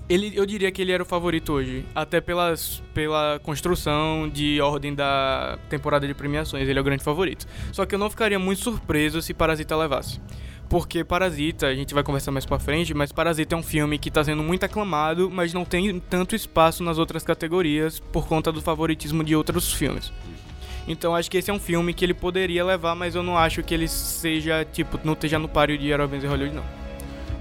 [0.09, 4.95] ele, eu diria que ele era o favorito hoje, até pelas, pela construção de ordem
[4.95, 7.47] da temporada de premiações, ele é o grande favorito.
[7.73, 10.21] Só que eu não ficaria muito surpreso se Parasita levasse.
[10.71, 14.09] Porque Parasita, a gente vai conversar mais pra frente, mas Parasita é um filme que
[14.09, 18.63] tá sendo muito aclamado, mas não tem tanto espaço nas outras categorias por conta do
[18.63, 20.13] favoritismo de outros filmes.
[20.87, 23.65] Então acho que esse é um filme que ele poderia levar, mas eu não acho
[23.65, 26.65] que ele seja, tipo, não esteja no páreo de Aerobens em Hollywood, não.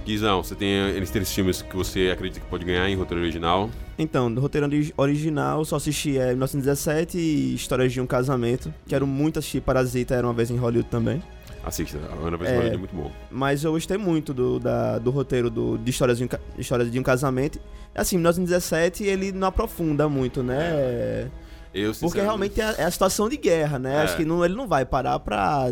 [0.06, 3.70] Guizão, você tem esses três filmes que você acredita que pode ganhar em roteiro original?
[3.98, 8.74] Então, do roteiro ori- original, só assisti é, 1917 e Histórias de um Casamento.
[8.88, 11.22] Quero muito assistir Parasita, era uma vez em Hollywood também.
[11.64, 12.68] Assista, a Ana em É.
[12.74, 13.12] É muito bom.
[13.30, 17.00] Mas eu gostei muito do, da- do roteiro do, de Histórias de, um, Histórias de
[17.00, 17.60] um Casamento.
[17.94, 21.30] Assim, 1917 ele não aprofunda muito, né?
[21.74, 23.96] Eu, Porque realmente é a, é a situação de guerra, né?
[23.96, 24.02] É.
[24.02, 25.72] Acho que não, ele não vai parar pra,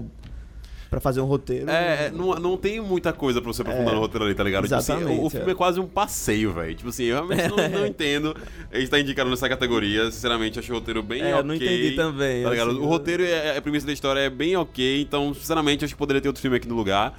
[0.89, 1.69] pra fazer um roteiro.
[1.69, 4.43] É, é, não, não tem muita coisa pra você aprofundar É, no roteiro ali, tá
[4.43, 4.63] ligado?
[4.63, 5.51] Tipo assim, o, o filme é.
[5.51, 5.55] é.
[5.55, 6.75] quase um passeio, velho.
[6.75, 8.35] Tipo assim, eu realmente não, não entendo.
[8.71, 10.09] A gente tá indicando nessa categoria.
[10.11, 11.39] Sinceramente, achei o roteiro bem É, ok.
[11.39, 12.43] eu não entendi também.
[12.43, 12.71] Tá ligado?
[12.71, 15.97] assim, O roteiro e a premissa da história é bem ok, então, sinceramente, acho que
[15.97, 17.17] poderia ter outro filme aqui no lugar.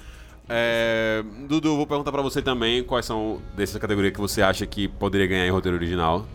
[0.51, 4.87] É, Dudu, vou perguntar pra você também quais são dessa categoria que você acha que
[4.87, 6.25] poderia ganhar em roteiro original.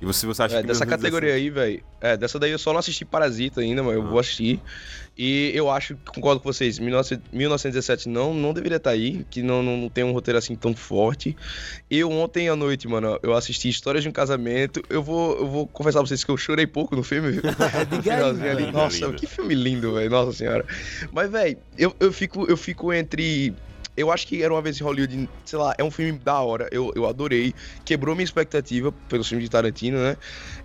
[0.00, 1.82] E você, você acha É, que dessa 1917 categoria aí, velho.
[2.00, 4.58] É, dessa daí eu só não assisti Parasita ainda, mas eu vou assistir.
[5.18, 9.62] E eu acho, concordo com vocês, 19, 1917 não, não deveria estar aí, que não,
[9.62, 11.36] não, não tem um roteiro assim tão forte.
[11.90, 14.82] Eu ontem à noite, mano, eu assisti Histórias de um Casamento.
[14.88, 17.42] Eu vou, eu vou confessar pra vocês que eu chorei pouco no filme, viu?
[17.90, 18.62] No finalzinho ali.
[18.64, 19.12] lindo, Nossa, lindo.
[19.18, 20.08] que filme lindo, velho.
[20.08, 20.64] Nossa senhora.
[21.12, 23.52] Mas, velho, eu, eu, fico, eu fico entre.
[23.96, 26.68] Eu acho que era uma vez em Hollywood, sei lá, é um filme da hora,
[26.70, 27.52] eu, eu adorei.
[27.84, 30.16] Quebrou minha expectativa pelo filme de Tarantino, né?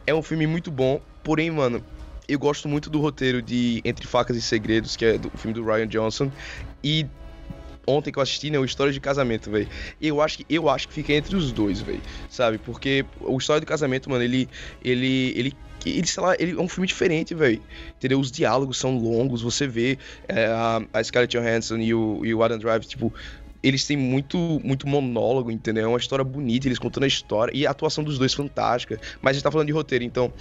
[0.05, 1.83] É um filme muito bom, porém, mano,
[2.27, 5.63] eu gosto muito do roteiro de Entre Facas e Segredos, que é do filme do
[5.63, 6.31] Ryan Johnson.
[6.83, 7.05] E
[7.88, 9.67] ontem que eu assisti, né, o História de Casamento, velho.
[10.01, 12.01] Eu acho que eu acho que fica entre os dois, velho.
[12.29, 12.57] Sabe?
[12.57, 14.49] Porque o História de Casamento, mano, ele
[14.83, 15.53] ele ele
[15.85, 17.61] ele, sei lá, ele é um filme diferente, velho.
[17.97, 18.19] Entendeu?
[18.19, 22.43] Os diálogos são longos, você vê é, a, a Scarlett Johansson e o, e o
[22.43, 23.13] Adam Driver, tipo,
[23.61, 25.85] eles têm muito, muito monólogo, entendeu?
[25.85, 27.51] É uma história bonita, eles contando a história.
[27.55, 28.99] E a atuação dos dois fantástica.
[29.21, 30.31] Mas a gente tá falando de roteiro, então,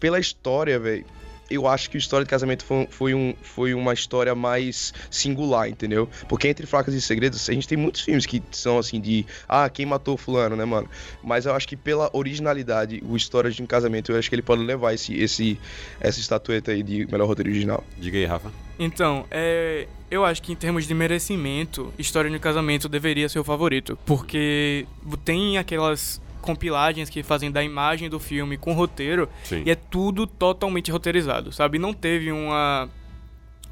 [0.00, 1.04] pela história, velho,
[1.50, 5.68] eu acho que o História de Casamento foi, foi, um, foi uma história mais singular,
[5.68, 6.08] entendeu?
[6.28, 9.68] Porque entre Fracas e Segredos, a gente tem muitos filmes que são assim de, ah,
[9.68, 10.88] quem matou fulano, né, mano?
[11.22, 14.42] Mas eu acho que pela originalidade, o História de um Casamento, eu acho que ele
[14.42, 15.60] pode levar esse, esse,
[16.00, 17.84] essa estatueta aí de melhor roteiro original.
[17.98, 18.50] Diga aí, Rafa.
[18.78, 23.38] Então, é, eu acho que em termos de merecimento, História de um Casamento deveria ser
[23.38, 23.98] o favorito.
[24.04, 24.86] Porque
[25.24, 29.62] tem aquelas compilagens que fazem da imagem do filme com roteiro Sim.
[29.64, 31.78] e é tudo totalmente roteirizado, sabe?
[31.78, 32.90] Não teve uma.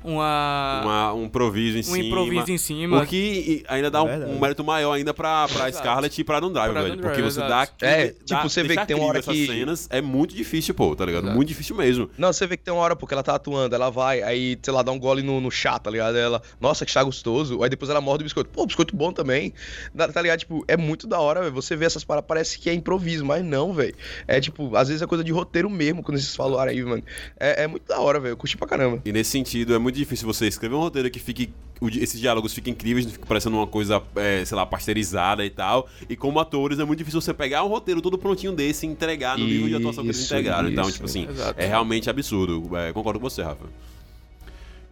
[0.02, 0.80] Uma.
[0.82, 1.98] Uma- um improviso em um cima.
[1.98, 3.02] improviso em cima.
[3.02, 4.32] O que ainda dá um, Verdade.
[4.32, 5.78] um mérito maior ainda pra, pra Exato.
[5.84, 6.92] Scarlett e pra Adam Driver, Pra velho.
[6.94, 7.50] Adam Porque Driver, você exato.
[7.50, 7.62] dá...
[7.62, 10.74] aquele- É, dá- tipo, você vê que tem uma hora que- cenas é muito difícil,
[10.74, 11.24] pô, tá ligado?
[11.24, 11.36] Exato.
[11.36, 12.10] Muito difícil mesmo.
[12.16, 14.72] Não, você vê que tem uma hora, porque ela tá atuando, ela vai, aí, sei
[14.72, 16.16] lá, dá um gole no, no chá, tá ligado?
[16.16, 17.62] Ela, nossa, que chá gostoso.
[17.62, 18.50] Aí depois ela morde o biscoito.
[18.50, 19.52] Pô, biscoito bom também.
[19.96, 20.38] Tá tá ligado?
[20.40, 21.52] Tipo, é muito da hora, velho.
[21.54, 23.94] Você vê essas paradas, parece que é improviso, mas não, velho.
[24.26, 27.02] É tipo, às vezes é coisa de roteiro mesmo, quando vocês falaram aí, mano.
[27.38, 28.32] É, é muito da hora, velho.
[28.32, 29.00] Eu curti pra caramba.
[29.04, 31.52] E nesse sentido, é muito difícil você escrever um roteiro que fique.
[31.98, 35.88] Esses diálogos fiquem incríveis, não fique parecendo uma coisa, é, sei lá, pasteurizada e tal.
[36.08, 39.38] E como atores, é muito difícil você pegar um roteiro todo prontinho desse e entregar
[39.38, 40.68] no nível de atuação que eles Isso, entregaram.
[40.68, 40.92] Então, isso.
[40.92, 41.58] tipo assim, Exato.
[41.58, 42.76] é realmente absurdo.
[42.76, 43.64] É, concordo com você, Rafa.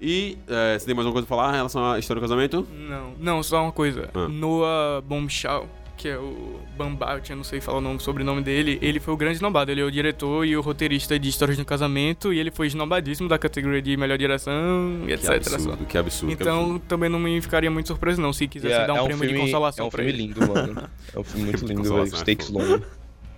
[0.00, 2.66] E é, você tem mais alguma coisa pra falar em relação à história do casamento?
[2.72, 4.08] Não, não, só uma coisa.
[4.14, 4.28] Ah.
[4.28, 9.00] Noah Bombshell, que é o Bambart, eu não sei falar o nome, sobrenome dele, ele
[9.00, 9.70] foi o grande esnobado.
[9.70, 12.68] Ele é o diretor e o roteirista de Histórias de um Casamento, e ele foi
[12.68, 15.24] esnobadíssimo da categoria de melhor direção, e Que etc.
[15.24, 15.32] só.
[15.56, 16.36] absurdo, que absurdo.
[16.36, 16.66] que absurdo.
[16.70, 19.34] Então também não me ficaria muito surpreso não, se quisesse E dar um, prêmio de
[19.38, 20.26] consolação é um pra filme ele.
[20.28, 20.88] lindo, mano.
[21.14, 22.02] É um filme muito Filme lindo, velho.
[22.04, 22.50] é Stakes.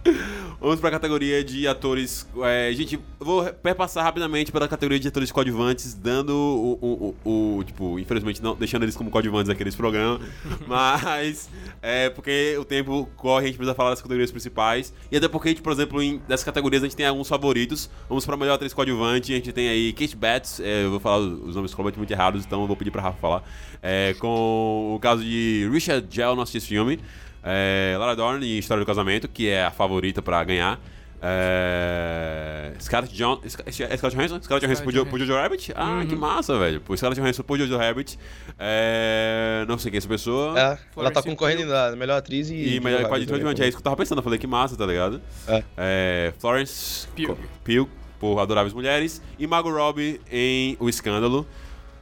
[0.61, 2.27] Vamos pra categoria de atores.
[2.43, 7.65] É, gente, vou perpassar rapidamente pela categoria de atores coadjuvantes, dando o, o- o- o-
[7.65, 10.21] Tipo, infelizmente, não deixando eles como coadjuvantes aqui nesse programa.
[10.67, 11.49] mas.
[11.83, 14.93] É porque o tempo corre, a gente precisa falar das categorias principais.
[15.11, 17.89] E até porque, a gente, por exemplo, em, dessas categorias a gente tem alguns favoritos.
[18.09, 19.33] Vamos pra melhor atriz coadjuvante.
[19.33, 22.61] A gente tem aí Kate Betts, é, eu vou falar os nomes completamente errados, então
[22.63, 23.43] eu vou pedir pra Rafa falar.
[23.83, 27.01] É, com o caso de Richard Gell no Assist Filme.
[27.43, 30.79] É, Lara Dorn em História do Casamento, que é a favorita pra ganhar.
[31.23, 34.41] É, Scarlett John, é Scarlett Johansson?
[34.43, 35.73] Scarlett Johansson por, Jo- por Jojo Rabbit?
[35.77, 36.81] Ah, que massa, velho.
[36.81, 38.19] Por Scarlett Johansson por Jojo Rabbit.
[38.59, 40.59] É, não sei quem é essa pessoa.
[40.59, 42.77] É, ela tá concorrendo na melhor atriz e.
[42.77, 44.19] E melhor coadjuvante, é isso que eu tava pensando.
[44.19, 45.21] Eu falei que massa, tá ligado?
[45.47, 45.63] É.
[45.77, 47.37] É, Florence Pugh.
[47.65, 49.21] Pugh, por Adoráveis Mulheres.
[49.39, 51.47] E Margot Robbie em O Escândalo.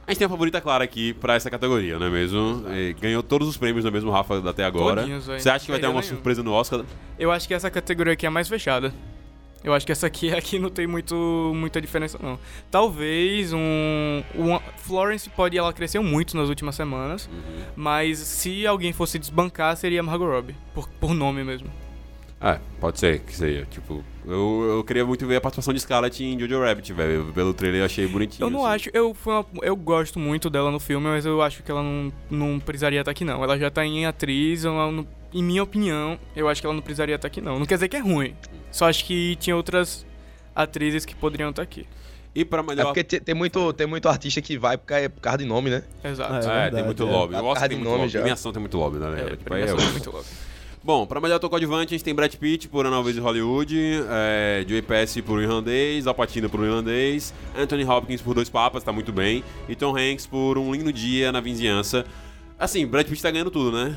[0.09, 2.63] A gente tem a favorita clara aqui pra essa categoria, não é mesmo?
[2.67, 5.01] É, ganhou todos os prêmios, não é mesmo, Rafa, até agora.
[5.01, 5.25] Todinhos.
[5.27, 6.15] Você acha que vai ter Perdeu alguma nenhum.
[6.15, 6.83] surpresa no Oscar?
[7.19, 8.91] Eu acho que essa categoria aqui é a mais fechada.
[9.63, 12.39] Eu acho que essa aqui é a que não tem muito, muita diferença, não.
[12.71, 14.23] Talvez um,
[14.77, 17.63] Florence pode ela cresceu muito nas últimas semanas, Uhum.
[17.75, 21.67] mas se alguém fosse desbancar seria Margot Robbie, por, por nome mesmo.
[22.41, 23.67] É, pode ser que seja.
[23.69, 27.31] Tipo, eu, eu queria muito ver a participação de Scarlett em Jojo Rabbit, velho.
[27.33, 28.45] Pelo trailer eu achei bonitinho.
[28.45, 28.75] Eu não assim.
[28.75, 32.11] acho, eu, uma- eu gosto muito dela no filme, mas eu acho que ela não,
[32.29, 33.43] não precisaria estar aqui não.
[33.43, 36.81] Ela já tá em atriz, ela não- em minha opinião, eu acho que ela não
[36.81, 37.59] precisaria estar aqui não.
[37.59, 38.35] Não quer dizer que é ruim,
[38.71, 40.05] só acho que tinha outras
[40.55, 41.85] atrizes que poderiam estar aqui.
[42.35, 42.85] E pra É melhor.
[42.85, 45.69] porque te- tem muito, tem muito artista que vai por causa, por causa de nome,
[45.71, 45.83] né?
[46.03, 46.33] Exato.
[46.33, 47.05] É, É, verdade, tem muito é.
[47.05, 47.35] lobby.
[47.35, 48.13] A O Oscar cara tem de muito nome lobby.
[48.13, 48.19] já.
[48.19, 49.21] Premiação tem muito lobby, né?
[49.21, 50.25] É, tipo, é é muito louco.
[50.81, 53.77] Bom, pra melhor ator coadjuvante, a gente tem Brad Pitt por Ana de Hollywood,
[54.09, 58.49] é, Joey Pesci por O Irlandês, Al Pacino por O Irlandês, Anthony Hopkins por Dois
[58.49, 62.05] Papas, tá muito bem, e Tom Hanks por Um Lindo Dia na Vizinhança.
[62.57, 63.93] Assim, Brad Pitt tá ganhando tudo, né?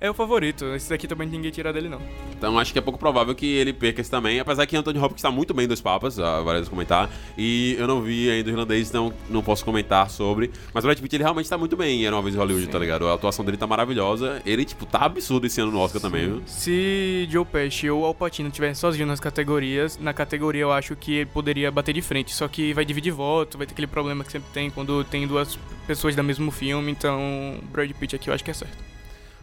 [0.00, 0.64] É o favorito.
[0.74, 2.00] Esse daqui também ninguém tira dele, não.
[2.36, 5.20] Então acho que é pouco provável que ele perca esse também, apesar que Anthony Hopkins
[5.20, 8.52] tá muito bem em Dois Papas, ah, vale comentar, e eu não vi ainda o
[8.52, 12.00] irlandês, então não posso comentar sobre, mas o Brad Pitt ele realmente tá muito bem
[12.00, 12.70] em Era Uma Vez em Hollywood, Sim.
[12.70, 13.06] tá ligado?
[13.08, 16.42] A atuação dele tá maravilhosa, ele, tipo, tá absurdo esse ano no Oscar também, viu?
[16.46, 21.16] Se Joe Pesci ou Al Pacino estivessem sozinhos nas categorias, na categoria eu acho que
[21.16, 22.34] ele poderia bater de frente.
[22.34, 25.58] Só que vai dividir voto, vai ter aquele problema que sempre tem quando tem duas
[25.86, 26.90] pessoas do mesmo filme.
[26.90, 28.76] Então, Brad Pitt aqui eu acho que é certo.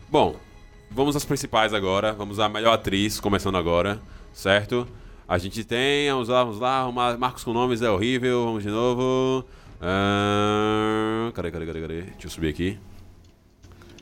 [0.10, 0.36] Bom,
[0.90, 2.14] vamos às principais agora.
[2.14, 4.02] Vamos à melhor atriz, começando agora,
[4.34, 4.88] certo?
[5.28, 7.18] A gente tem, vamos lá, vamos lá.
[7.18, 9.46] Marcos com nomes é horrível, vamos de novo.
[9.82, 12.02] Ahn, cadê, cadê, cadê, cadê?
[12.02, 12.80] Deixa eu subir aqui.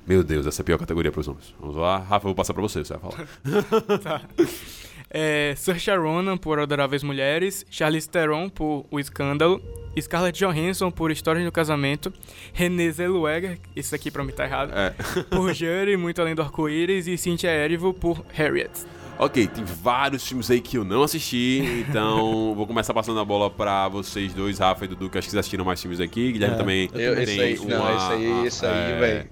[0.06, 1.56] Meu Deus, essa é a pior categoria para os homens.
[1.60, 1.98] Vamos lá.
[1.98, 4.30] Rafa, eu vou passar pra você, você vai falar.
[5.10, 9.62] É, Saoirse Ronan por Adoráveis Mulheres, Charlize Theron por O Escândalo,
[10.00, 12.12] Scarlett Johansson por História do Casamento,
[12.54, 14.94] Renée Zellweger, isso aqui pra mim tá errado, É.
[15.30, 18.72] por Jury, Muito Além do Arco-Íris e Cynthia Erivo por Harriet.
[19.18, 23.50] Ok, tem vários filmes aí que eu não assisti, então vou começar passando a bola
[23.50, 26.34] pra vocês dois, Rafa e Dudu, que acho que vocês assistiram mais filmes aqui.
[26.34, 29.28] Guilherme É, também eu- esse tem aí- não, uma, esse aí- esse aí, é, véi.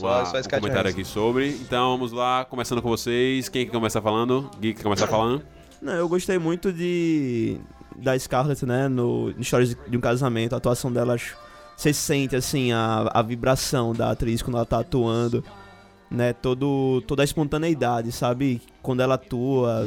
[0.00, 1.48] Só- só um comentário aqui sobre.
[1.50, 3.48] Então vamos lá, começando com vocês.
[3.48, 4.50] Quem que começa falando?
[4.60, 5.42] Gui que começa falando?
[5.82, 7.58] Não, eu gostei muito de
[7.96, 11.36] da Scarlett, né, no, no Histórias de um Casamento, a atuação dela, acho-
[11.76, 15.42] você sente, assim, a, a vibração da atriz quando ela tá atuando,
[16.10, 18.60] né, todo, toda a espontaneidade, sabe?
[18.82, 19.86] Quando ela atua,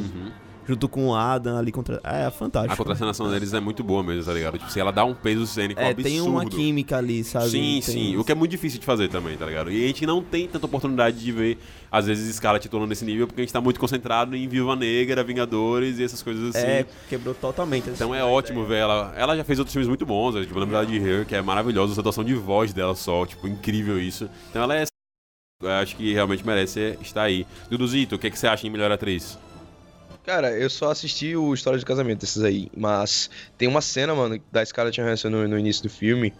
[0.66, 2.00] junto com o Adam ali contra...
[2.04, 2.74] É, fantástico.
[2.74, 4.58] A contracenação deles é muito boa mesmo, tá ligado?
[4.58, 6.02] Tipo, se ela dá um peso cênico É, absurdo.
[6.08, 7.48] tem uma química ali, sabe?
[7.50, 8.16] Sim, Tem- sim.
[8.16, 9.70] O que é muito difícil de fazer também, tá ligado?
[9.70, 11.58] E a gente não tem tanta oportunidade de ver,
[11.90, 15.22] às vezes, Scarlett atuando nesse nível, porque a gente tá muito concentrado em Viúva Negra,
[15.24, 16.66] Vingadores e essas coisas assim.
[16.66, 17.90] É, quebrou totalmente.
[17.90, 19.12] Então é ótimo ver ela.
[19.16, 20.42] Ela já fez outros filmes muito bons, né?
[20.42, 23.46] tipo, lembro dela de Her, que é maravilhosa, a atuação de voz dela só, tipo,
[23.48, 24.28] incrível isso.
[24.50, 24.84] Então ela é.
[25.62, 27.46] Eu acho que realmente merece estar aí.
[27.70, 29.38] Duduzito, o que, que você acha em melhor atriz?
[30.24, 34.40] Cara, eu só assisti o História de Casamento desses aí, mas tem uma cena, mano,
[34.52, 36.32] da Scarlett Johansson no, no início do filme,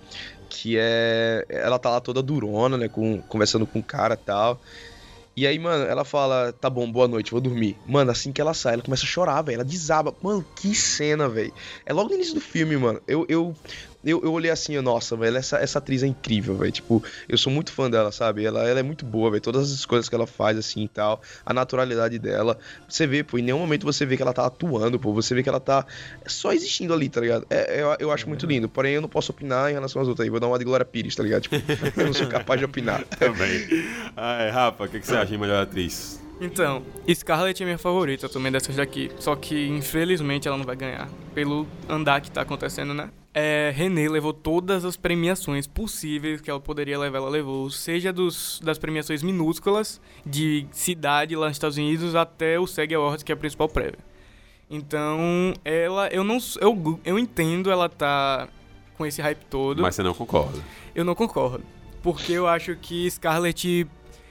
[0.49, 1.45] que é...
[1.49, 4.61] Ela tá lá toda durona, né, com, conversando com o cara e tal.
[5.35, 7.77] E aí, mano, ela fala, tá bom, boa noite, vou dormir.
[7.87, 10.15] Mano, assim que ela sai, ela começa a chorar, velho, ela desaba.
[10.23, 11.53] Mano, que cena, velho.
[11.87, 13.01] É logo no início do filme, mano.
[13.09, 13.57] Eu, eu,
[14.05, 16.73] eu, eu olhei assim, nossa, velho, essa, essa atriz é incrível, velho.
[16.73, 18.45] Tipo, eu sou muito fã dela, sabe?
[18.45, 19.41] Ela, ela é muito boa, velho.
[19.41, 21.21] Todas as coisas que ela faz, assim e tal.
[21.47, 22.59] A naturalidade dela.
[22.89, 25.13] Você vê, pô, em nenhum momento você vê que ela tá atuando, pô.
[25.13, 25.87] Você vê que ela tá
[26.27, 27.47] só existindo ali, tá ligado?
[27.49, 28.69] É, eu, eu acho muito lindo.
[28.69, 30.31] Porém, eu não posso opinar em relação às outras aí.
[30.31, 31.43] Vou dar uma de Glória Pires, tá ligado?
[31.43, 31.57] Tipo,
[31.97, 33.05] eu não sou capaz de opinar.
[33.19, 33.67] Também.
[34.17, 36.21] Ai, Rafa, o que, que você acha em melhor atriz?
[36.41, 39.13] Então, Scarlett é minha favorita também dessas daqui.
[39.17, 41.09] Só que, infelizmente, ela não vai ganhar.
[41.33, 43.11] Pelo andar que tá acontecendo, né?
[43.35, 47.71] É, René levou todas as premiações possíveis que ela poderia levar, ela levou.
[47.71, 53.23] Seja dos, das premiações minúsculas, de cidade lá nos Estados Unidos, até o SEG Awards,
[53.23, 53.99] que é a principal prévia.
[54.69, 58.49] Então, ela, eu não, eu, eu entendo ela tá
[58.97, 59.83] com esse hype todo.
[59.83, 60.59] Mas você não concorda.
[60.95, 61.65] Eu não concordo.
[62.03, 63.87] Porque eu acho que Scarlett,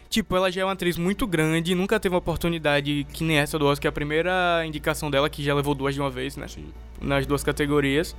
[0.10, 3.58] tipo, ela já é uma atriz muito grande, nunca teve uma oportunidade que nem essa
[3.58, 6.36] do Oscar, que é a primeira indicação dela, que já levou duas de uma vez,
[6.36, 6.48] né?
[6.48, 6.66] Sim.
[7.00, 8.16] Nas duas categorias.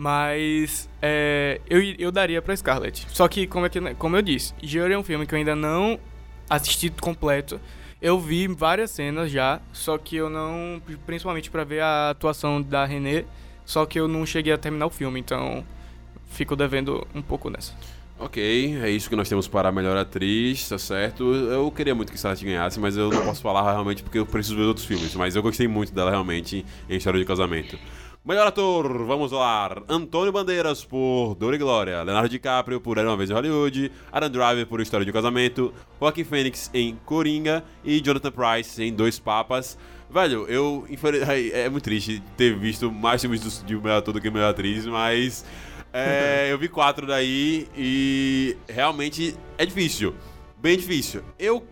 [0.00, 3.06] Mas é, eu, eu daria pra Scarlett.
[3.10, 5.54] Só que, como, é que, como eu disse, Jury é um filme que eu ainda
[5.54, 6.00] não
[6.48, 7.60] assisti completo.
[8.00, 10.80] Eu vi várias cenas já, só que eu não.
[11.04, 13.26] Principalmente pra ver a atuação da René,
[13.66, 15.62] só que eu não cheguei a terminar o filme, então
[16.30, 17.74] fico devendo um pouco nessa.
[18.18, 21.24] Ok, é isso que nós temos para a melhor atriz, tá certo?
[21.24, 24.56] Eu queria muito que Scarlett ganhasse, mas eu não posso falar realmente porque eu preciso
[24.56, 25.14] ver outros filmes.
[25.14, 27.78] Mas eu gostei muito dela realmente em História de Casamento.
[28.22, 29.82] Melhor ator, vamos lá.
[29.88, 32.02] Antônio Bandeiras por Dor e Glória.
[32.02, 33.90] Leonardo DiCaprio por Era Uma Vez em Hollywood.
[34.12, 35.72] Adam Driver por História de um Casamento.
[35.98, 37.64] Joaquin Phoenix em Coringa.
[37.82, 39.78] E Jonathan Price em Dois Papas.
[40.10, 40.86] Velho, eu.
[41.54, 45.42] É muito triste ter visto mais filmes de melhor ator do que melhor atriz, mas.
[45.90, 50.14] é, eu vi quatro daí e realmente é difícil.
[50.58, 51.22] Bem difícil.
[51.38, 51.66] Eu.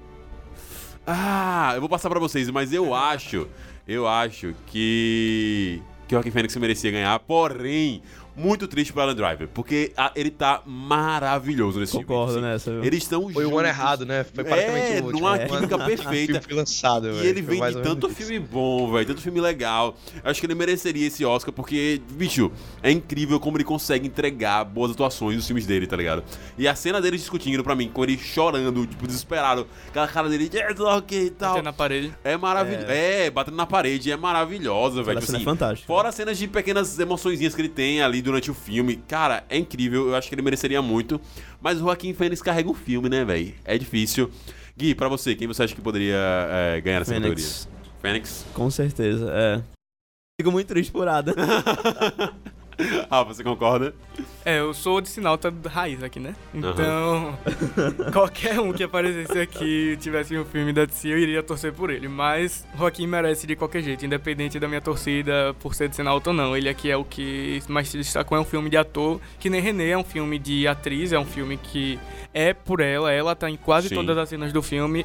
[1.06, 3.46] Ah, eu vou passar pra vocês, mas eu acho.
[3.86, 5.82] Eu acho que.
[6.08, 8.02] Que o Joaquin Phoenix merecia ganhar, porém,
[8.38, 12.46] muito triste pro Alan Driver, porque ah, ele tá maravilhoso nesse Concordo filme.
[12.48, 12.52] assim.
[12.70, 12.84] nessa, viu?
[12.84, 13.58] Eles estão Foi o juntos.
[13.58, 14.24] ano errado, né?
[14.24, 15.20] Foi praticamente É, o último.
[15.20, 16.40] numa química perfeita.
[16.40, 18.16] foi lançado, E ele vem de tanto isso.
[18.16, 19.96] filme bom, velho, tanto filme legal.
[20.22, 22.50] Eu acho que ele mereceria esse Oscar, porque, bicho,
[22.82, 26.22] é incrível como ele consegue entregar boas atuações nos filmes dele, tá ligado?
[26.56, 30.50] E a cena deles discutindo pra mim, com ele chorando, tipo, desesperado, aquela cara dele,
[30.54, 31.50] é, ok e tal.
[31.50, 32.12] Bater na parede.
[32.24, 32.86] É maravilhoso.
[32.88, 33.30] É.
[33.30, 35.18] batendo na parede, é maravilhosa, velho.
[35.18, 35.86] Tipo cena é assim, fantástica.
[35.86, 38.96] Fora as cenas de pequenas emoçõezinhas que ele tem ali durante o filme.
[39.08, 40.08] Cara, é incrível.
[40.08, 41.20] Eu acho que ele mereceria muito.
[41.60, 43.54] Mas o Joaquim Fênix carrega o filme, né, velho?
[43.64, 44.30] É difícil.
[44.76, 46.16] Gui, pra você, quem você acha que poderia
[46.50, 47.44] é, ganhar essa categoria?
[47.44, 47.68] Fênix.
[48.00, 48.46] Fênix?
[48.54, 49.62] Com certeza, é.
[50.40, 51.34] Fico muito triste por Ada.
[53.10, 53.94] ah, você concorda?
[54.44, 56.34] É, eu sou de sinalta raiz aqui, né?
[56.54, 57.36] Então,
[58.12, 62.08] qualquer um que aparecesse aqui tivesse um filme da DC, eu iria torcer por ele.
[62.08, 66.36] Mas Joaquim merece de qualquer jeito, independente da minha torcida por ser de sinalta ou
[66.36, 66.56] não.
[66.56, 69.60] Ele aqui é o que mais se destacou, é um filme de ator, que nem
[69.60, 71.98] René é um filme de atriz, é um filme que
[72.32, 73.96] é por ela, ela tá em quase Sim.
[73.96, 75.04] todas as cenas do filme.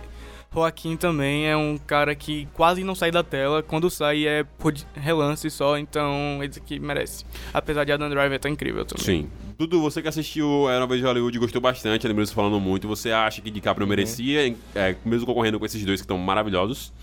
[0.53, 3.63] Joaquim também é um cara que quase não sai da tela.
[3.63, 7.25] Quando sai é por relance só, então ele aqui merece.
[7.53, 9.03] Apesar de Adam Driver tá incrível também.
[9.03, 9.29] Sim.
[9.57, 12.87] Dudu, você que assistiu Era uma vez de Hollywood gostou bastante, lembro você falando muito.
[12.87, 16.93] Você acha que DiCaprio merecia, é, mesmo concorrendo com esses dois que estão maravilhosos?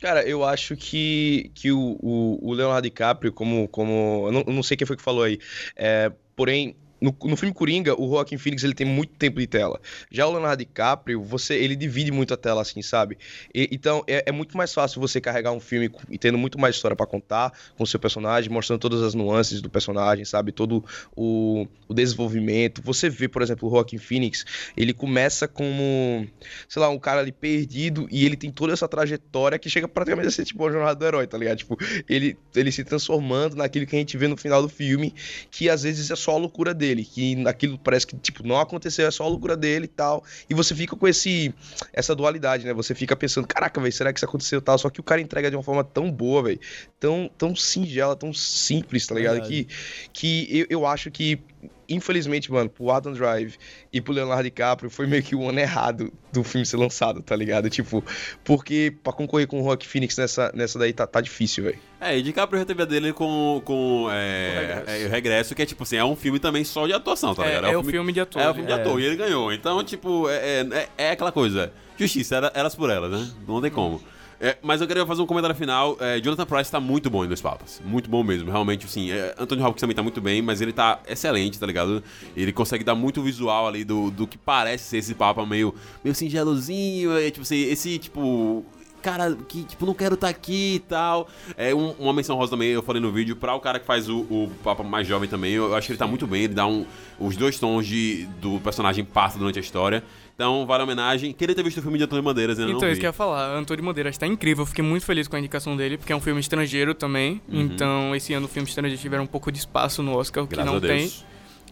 [0.00, 3.68] Cara, eu acho que, que o, o, o Leonardo DiCaprio, como.
[3.68, 5.38] como eu, não, eu não sei quem foi que falou aí.
[5.76, 9.80] é, porém, no, no filme Coringa, o Joaquin Phoenix ele tem muito tempo de tela.
[10.10, 13.18] Já o Leonardo DiCaprio, você, ele divide muito a tela, assim, sabe?
[13.54, 16.76] E- então é, é muito mais fácil você carregar um filme e tendo muito mais
[16.76, 20.52] história pra contar com o seu personagem, mostrando todas as nuances do personagem, sabe?
[20.52, 20.84] Todo
[21.16, 22.82] o, o desenvolvimento.
[22.82, 24.44] Você vê, por exemplo, o Joaquin Phoenix,
[24.76, 26.26] ele começa como,
[26.68, 30.28] sei lá, um cara ali perdido e ele tem toda essa trajetória que chega praticamente
[30.28, 31.58] a ser tipo a jornada do herói, tá ligado?
[31.58, 31.76] Tipo,
[32.08, 35.14] ele, ele se transformando naquilo que a gente vê no final do filme,
[35.50, 39.06] que às vezes é só a loucura dele, que aquilo parece que tipo não aconteceu,
[39.06, 40.24] é só a loucura dele e tal.
[40.48, 41.54] E você fica com esse
[41.92, 42.74] essa dualidade, né?
[42.74, 44.78] Você fica pensando, caraca, velho, será que isso aconteceu tal?
[44.78, 46.60] Só que o cara entrega de uma forma tão boa, velho,
[46.98, 49.34] tão tão singela, tão simples, tá ligado?
[49.34, 49.66] Verdade.
[50.12, 51.40] Que que eu, eu acho que
[51.88, 53.56] Infelizmente, mano, pro Adam Drive
[53.92, 57.36] e pro Leonardo DiCaprio foi meio que o ano errado do filme ser lançado, tá
[57.36, 57.68] ligado?
[57.70, 58.04] Tipo,
[58.42, 61.78] porque pra concorrer com o Rock Phoenix nessa, nessa daí tá, tá difícil, velho.
[62.00, 64.90] É, e DiCaprio já teve a dele com, com é, O Regresso.
[64.90, 67.44] é, o Regresso, que é tipo assim, é um filme também só de atuação, tá
[67.44, 67.66] É, ligado?
[67.72, 68.42] é um o filme de ator.
[68.42, 68.80] É o filme de É.
[68.80, 69.52] ator, e ele ganhou.
[69.52, 71.72] Então, tipo, é, é, é aquela coisa.
[71.98, 73.30] Justiça, era- elas por elas, né?
[73.46, 74.02] Não tem como.
[74.40, 75.96] É, mas eu queria fazer um comentário final.
[76.00, 77.80] É, Jonathan Price tá muito bom em Dois Papas.
[77.84, 79.10] Muito bom mesmo, realmente, assim.
[79.10, 82.02] É, Anthony Hopkins também tá muito bem, mas ele tá excelente, tá ligado?
[82.36, 86.14] Ele consegue dar muito visual ali do, do que parece ser esse Papa meio, meio
[86.14, 87.16] singelozinho.
[87.16, 88.64] É, tipo assim, esse, tipo
[89.02, 91.28] cara que, tipo, não quero estar aqui e tal.
[91.58, 94.08] É um- uma menção rosa também, eu falei no vídeo, pra o cara que faz
[94.08, 95.52] o, o Papa mais jovem também.
[95.52, 96.86] Eu, eu acho que ele tá muito bem, ele dá um,
[97.20, 100.02] os dois tons de, do personagem passa durante a história.
[100.34, 101.32] Então, vale a homenagem.
[101.32, 103.12] Queria ter visto o filme de Antônio Bandeiras, eu não Então, isso que eu ia
[103.12, 103.56] falar.
[103.56, 104.62] Antônio Bandeiras tá incrível.
[104.62, 107.40] Eu fiquei muito feliz com a indicação dele, porque é um filme estrangeiro também.
[107.48, 107.60] Uhum.
[107.60, 110.72] Então, esse ano, filmes estrangeiros tiveram um pouco de espaço no Oscar, o que Graças
[110.72, 111.12] não tem,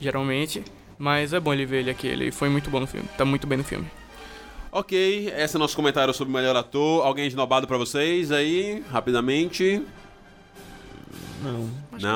[0.01, 0.63] geralmente.
[0.97, 2.07] Mas é bom ele ver ele aqui.
[2.07, 3.09] Ele foi muito bom no filme.
[3.19, 3.87] Tá muito bem no filme.
[4.71, 7.05] Ok, esse é o nosso comentário sobre o melhor ator.
[7.05, 9.83] Alguém esnobado pra vocês aí, rapidamente?
[11.43, 11.69] Não.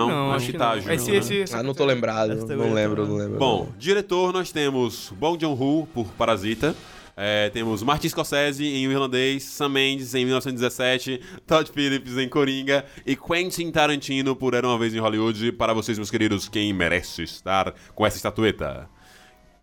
[0.09, 0.93] não, acho, que, tá, não.
[0.93, 1.17] Esse, né?
[1.19, 3.09] esse, esse- Ah, não tô lembrado, não ganhado, lembro, né?
[3.09, 3.39] não lembro.
[3.39, 6.75] Bom, diretor nós temos Bong Joon-ho por Parasita.
[7.19, 12.85] É, temos Martin Scorsese em O Irlandês, Sam Mendes em 1917, Todd Phillips em Coringa
[13.07, 15.51] e Quentin Tarantino por Era Uma Vez em Hollywood.
[15.53, 18.87] Para vocês, meus queridos, quem merece estar com essa estatueta?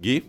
[0.01, 0.25] Gui?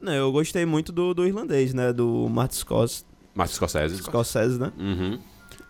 [0.00, 1.92] Não, eu gostei muito do, do irlandês, né?
[1.92, 4.02] Do Martin Scors- Martin Scorsese.
[4.02, 4.72] Scorsese, né?
[4.78, 5.18] Uhum.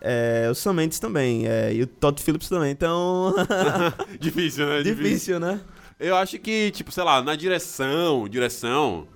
[0.01, 1.47] É, o Sam Mendes também.
[1.47, 2.71] É, e o Todd Phillips também.
[2.71, 3.33] Então,
[4.19, 4.83] Difícil, né?
[4.83, 5.59] difícil, né?
[5.99, 9.07] Eu acho que, tipo, sei lá, na direção, direção.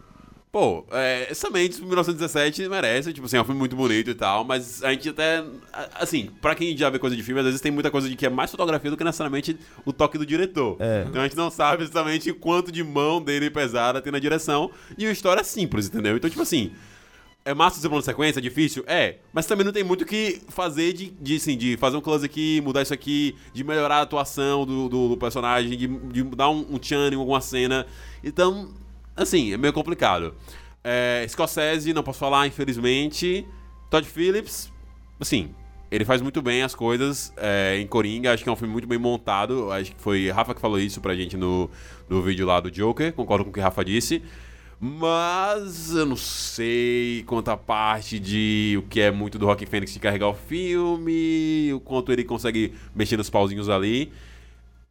[0.52, 4.44] Pô, é, Sam Mendes, 1917, merece, tipo assim, é um filme muito bonito e tal,
[4.44, 5.42] mas a gente até,
[5.96, 8.26] assim, pra quem já vê coisa de filme, às vezes tem muita coisa de que
[8.26, 10.76] é mais fotografia do que necessariamente o toque do diretor.
[10.78, 11.06] É.
[11.08, 15.06] Então a gente não sabe exatamente quanto de mão dele pesada tem na direção, e
[15.06, 16.18] uma história simples, entendeu?
[16.18, 16.74] Então, tipo assim,
[17.44, 18.84] é massa fazer plano de sequência, é difícil?
[18.88, 19.16] É.
[19.34, 22.26] Mas também não tem muito o que fazer de, de, assim, de fazer um close
[22.26, 26.50] aqui, mudar isso aqui, de melhorar a atuação do, do, do personagem, de, de dar
[26.50, 27.86] um, um tchan em alguma cena.
[28.24, 28.70] Então,
[29.16, 30.36] assim, é meio complicado.
[30.84, 33.46] É, Scorsese, não posso falar, infelizmente.
[33.90, 34.72] Todd Phillips,
[35.20, 35.54] assim,
[35.92, 38.34] ele faz muito bem as coisas é, em Coringa.
[38.34, 39.72] Acho que é um filme muito bem montado.
[39.72, 41.70] Acho que foi Rafa que falou isso pra gente no,
[42.08, 43.12] no vídeo lá do Joker.
[43.14, 44.24] Concordo com o que Rafa disse.
[44.84, 49.94] Mas eu não sei quanto a parte de o que é muito do Rock Fênix
[49.94, 54.12] de carregar o filme, o quanto ele consegue mexer nos pauzinhos ali.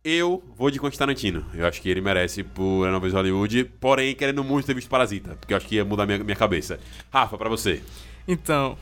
[0.04, 1.44] Eu vou de Quentin Tarantino.
[1.52, 4.88] Eu acho que ele merece por Era Uma Vez Hollywood, porém querendo muito ter visto
[4.88, 6.78] Parasita, porque eu acho que ia mudar minha, minha cabeça.
[7.12, 7.82] Rafa, pra você.
[8.28, 8.78] Então,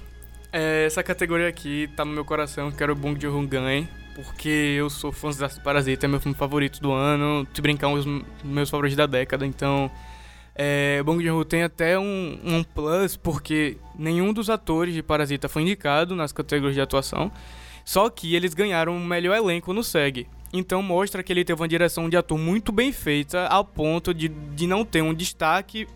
[0.52, 3.48] é, essa categoria aqui tá no meu coração, quero o Bong Joon-ho
[4.14, 7.94] porque eu sou fã da Parasita, é meu filme favorito do ano, se brincar, um
[7.94, 9.90] dos meus favoritos da década, então...
[10.60, 15.62] É, Bong Joon-ho tem até um, um plus, porque nenhum dos atores de Parasita foi
[15.62, 17.30] indicado nas categorias de atuação,
[17.84, 20.26] só que eles ganharam o melhor elenco no SEG.
[20.52, 24.28] Então mostra que ele teve uma direção de ator muito bem feita, ao ponto de,
[24.28, 25.86] de não ter um destaque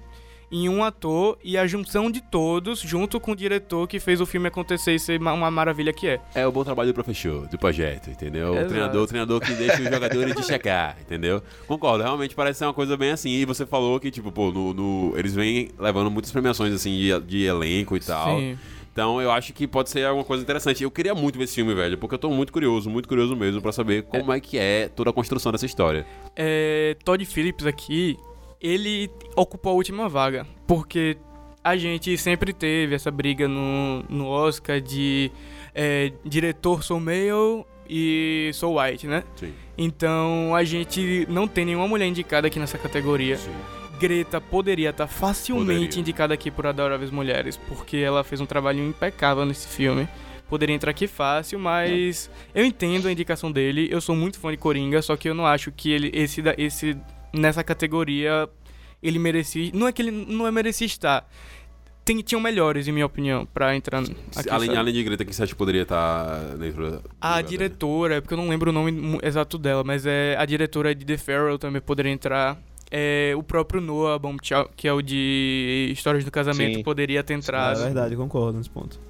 [0.52, 4.26] em um ator e a junção de todos, junto com o diretor que fez o
[4.26, 6.20] filme acontecer e ser uma, maravilha que é.
[6.34, 8.50] É o bom trabalho do professor, do projeto, entendeu?
[8.50, 8.68] O Exato.
[8.68, 11.42] treinador, o treinador que deixa os jogadores de checar, entendeu?
[11.66, 13.30] Concordo, realmente parece ser uma coisa bem assim.
[13.30, 17.18] E você falou que, tipo, pô, no, no- eles vêm levando muitas premiações, assim, de,
[17.20, 18.38] de elenco e tal.
[18.38, 18.58] Sim.
[18.92, 20.82] Então eu acho que pode ser alguma coisa interessante.
[20.82, 23.62] Eu queria muito ver esse filme, velho, porque eu tô muito curioso, muito curioso mesmo
[23.62, 26.04] pra saber como é, que é toda a construção dessa história.
[26.36, 28.18] É, Todd Phillips aqui,
[28.62, 31.18] ele ocupou a última vaga, porque
[31.64, 35.30] a gente sempre teve essa briga no, no Oscar de
[35.74, 39.24] é, diretor sou male e sou white, né?
[39.36, 39.52] Sim.
[39.76, 43.36] Então a gente não tem nenhuma mulher indicada aqui nessa categoria.
[43.36, 43.50] Sim.
[43.98, 46.00] Greta poderia estar facilmente Poderia.
[46.00, 50.08] indicada aqui por Adoráveis Mulheres, porque ela fez um trabalho impecável nesse filme.
[50.48, 53.88] Poderia entrar aqui fácil, mas eu entendo a indicação dele.
[53.90, 56.96] Eu sou muito fã de Coringa, só que eu não acho que ele esse esse
[57.32, 58.48] nessa categoria
[59.02, 59.70] ele merecia.
[59.74, 61.28] Não é que ele não é merecia estar.
[62.04, 64.14] Tem, tinham melhores, em minha opinião, pra entrar aqui.
[64.50, 64.78] além, sabe?
[64.78, 67.00] além de Greta, que você acha que poderia estar dentro da.
[67.20, 70.44] A do- diretora, é porque eu não lembro o nome exato dela, mas é a
[70.44, 72.58] diretora de The Farewell também poderia entrar.
[72.94, 76.82] É, o próprio Noah Baumchau, que é o de Histórias do Casamento, Sim.
[76.82, 77.82] poderia ter É entrado.
[77.82, 79.00] verdade, concordo nesse ponto.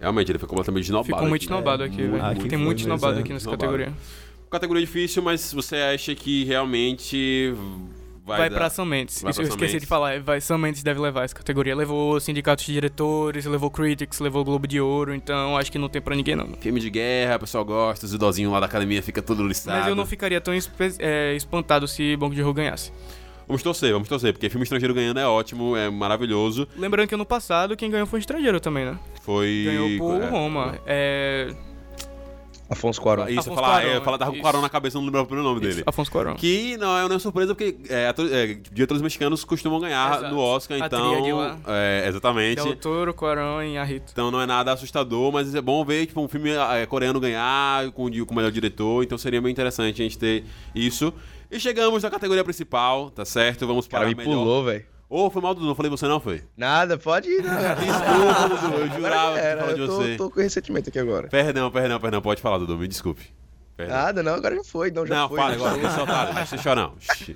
[0.00, 1.06] Realmente, ele foi completamente esnobado.
[1.06, 2.48] Ficou muito esnobado aqui, muito.
[2.48, 3.20] Tem muito esnobado é.
[3.20, 3.92] aqui nessa categoria.
[4.52, 7.54] Categoria difícil, mas você acha que realmente
[8.22, 8.56] vai, Vai, dar...
[8.56, 9.22] pra Sam Mendes.
[9.22, 9.80] Vai Isso eu esqueci Mendes.
[9.80, 10.20] de falar.
[10.20, 11.74] Vai, Sam Mendes deve levar essa categoria.
[11.74, 16.02] Levou sindicatos de diretores, levou Critics, levou Globo de Ouro, então acho que não tem
[16.02, 16.48] pra ninguém não.
[16.60, 19.78] Filme de guerra, o pessoal gosta, os idosinhos lá da academia fica todo liçado.
[19.78, 20.52] Mas eu não ficaria tão
[20.98, 22.92] é, espantado se Bong Joon-ho ganhasse.
[23.48, 26.68] Vamos torcer, vamos torcer, porque filme estrangeiro ganhando é ótimo, é maravilhoso.
[26.76, 28.98] Lembrando que ano passado quem ganhou foi um estrangeiro também, né?
[29.22, 29.62] Foi...
[29.64, 30.78] Ganhou por é, Roma.
[30.86, 31.54] É...
[32.72, 33.24] Afonso Cuarón.
[33.28, 34.40] Isso, eu Afonso falar, Cuarón, eu falar, tava com.
[34.40, 35.72] Quarão na cabeça, não lembrava o primeiro nome dele.
[35.74, 36.34] Isso, Afonso Cuarón.
[36.34, 40.34] Que não é uma surpresa, porque é, ator- é, diretores mexicanos costumam ganhar Exato.
[40.34, 41.36] no Oscar, A então.
[41.36, 41.58] lá.
[41.66, 42.62] É, exatamente.
[42.62, 44.10] Del Toro, Cuarón e Arrito.
[44.12, 47.90] Então não é nada assustador, mas é bom ver tipo, um filme é, coreano ganhar
[47.92, 50.44] com, o- com o melhor diretor, então seria bem interessante a gente ter
[50.74, 51.12] isso.
[51.50, 53.66] E chegamos na categoria principal, tá certo?
[53.66, 54.38] Vamos O cara para a me melhor.
[54.40, 54.84] pulou, velho.
[55.14, 56.42] Ô, foi mal, Dudu, não falei você não, foi?
[56.56, 57.52] Nada, pode ir, não.
[57.76, 60.16] Desculpa, Dudu, eu jurava que falava de eu tô, você.
[60.16, 61.28] tô com ressentimento aqui agora.
[61.28, 63.30] Perdão, perdão, perdão, pode falar, Dudu, me desculpe.
[63.76, 63.96] Perdão.
[63.96, 64.90] Nada, não, agora já foi.
[64.90, 65.38] Não, já não, foi.
[65.38, 66.94] fala agora, você é otário, deixa eu chorar não.
[67.00, 67.34] Shhh.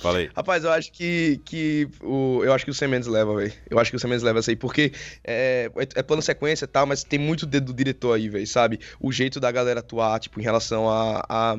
[0.00, 0.30] Falei.
[0.36, 3.52] Rapaz, eu acho que, que o, eu acho que o Sam Mendes leva, velho.
[3.70, 4.92] Eu acho que o Sam Mendes leva essa aí, porque
[5.24, 8.46] é, é, é plano sequência e tal, mas tem muito dedo do diretor aí, velho,
[8.46, 8.78] sabe?
[9.00, 11.56] O jeito da galera atuar, tipo, em relação a, a-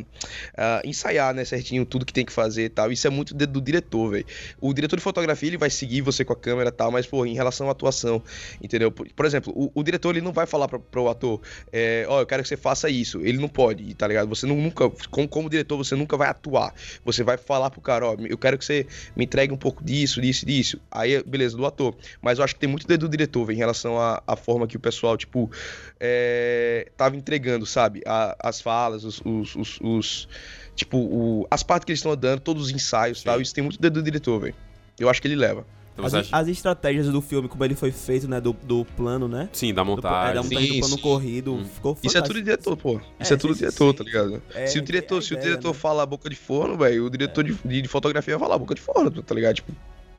[0.55, 2.91] a ensaiar, né, certinho, tudo que tem que fazer e tal.
[2.91, 4.25] Isso é muito dedo do diretor, velho.
[4.61, 7.25] O diretor de fotografia, ele vai seguir você com a câmera e tal, mas, pô,
[7.25, 8.21] em relação à atuação,
[8.61, 8.91] entendeu?
[8.91, 11.41] Por, por exemplo, o, o diretor, ele não vai falar pra, pro ator,
[11.73, 13.19] é, ó, eu quero que você faça isso.
[13.21, 14.28] Ele não pode, tá ligado?
[14.29, 16.73] Você não, nunca, como, como diretor, você nunca vai atuar.
[17.03, 20.21] Você vai falar pro cara, ó, eu quero que você me entregue um pouco disso,
[20.21, 20.79] disso, disso.
[20.91, 21.95] Aí, beleza, do ator.
[22.21, 24.67] Mas eu acho que tem muito dedo do diretor, velho, em relação à, à forma
[24.67, 25.51] que o pessoal, tipo,
[25.99, 28.01] é, tava entregando, sabe?
[28.05, 29.21] A- as falas, os.
[29.25, 30.27] os- os- os-
[30.75, 33.41] tipo, o- as partes que eles estão dando, todos os ensaios e tal.
[33.41, 34.55] Isso tem muito dedo do diretor, velho.
[34.97, 35.65] Eu acho que ele leva.
[36.05, 38.39] Então As, as estratégias do filme, como ele foi feito, né?
[38.41, 39.49] Do, do plano, né?
[39.53, 40.33] Sim, da Do, é, montagem.
[40.35, 41.01] da montagem Sim, do plano sim.
[41.01, 41.53] corrido.
[41.53, 41.65] Hum.
[41.65, 42.43] Ficou Isso é tudo fantástico.
[42.45, 43.01] diretor, pô.
[43.19, 43.97] Isso é, É, tudo sim, diretor, sim.
[43.97, 44.41] tá ligado?
[44.53, 45.73] É, se o diretor, é a se o diretor né?
[45.73, 48.81] fala boca de forno, velho, o diretor de, de, de fotografia vai falar boca de
[48.81, 49.55] forno, tá ligado?
[49.55, 49.71] Tipo,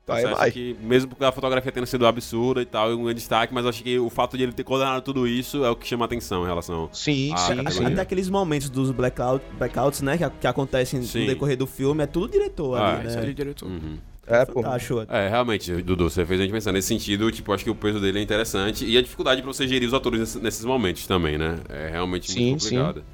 [0.03, 0.51] Então aí vai.
[0.51, 3.71] que, mesmo a fotografia tendo sido absurda e tal, e um grande destaque, mas eu
[3.71, 6.43] acho que o fato de ele ter coordenado tudo isso é o que chama atenção
[6.43, 6.89] em relação.
[6.93, 7.85] Sim, sim, sim.
[7.85, 10.19] Até aqueles momentos dos blackout, blackouts, né?
[10.19, 11.21] Que, que acontecem Sim.
[11.21, 13.19] no decorrer do filme, é tudo diretor Ah, ali, né?
[13.19, 13.67] ali, diretor.
[13.69, 13.99] Uhum.
[14.27, 14.63] É, pô.
[14.63, 15.05] Fantástico.
[15.09, 17.99] É, realmente, Dudu, você fez a gente pensar nesse sentido, tipo, acho que o peso
[18.01, 21.37] dele é interessante e a dificuldade pra você gerir os atores nesse- nesses momentos também,
[21.37, 21.59] né?
[21.69, 23.05] É realmente Sim, muito complicado.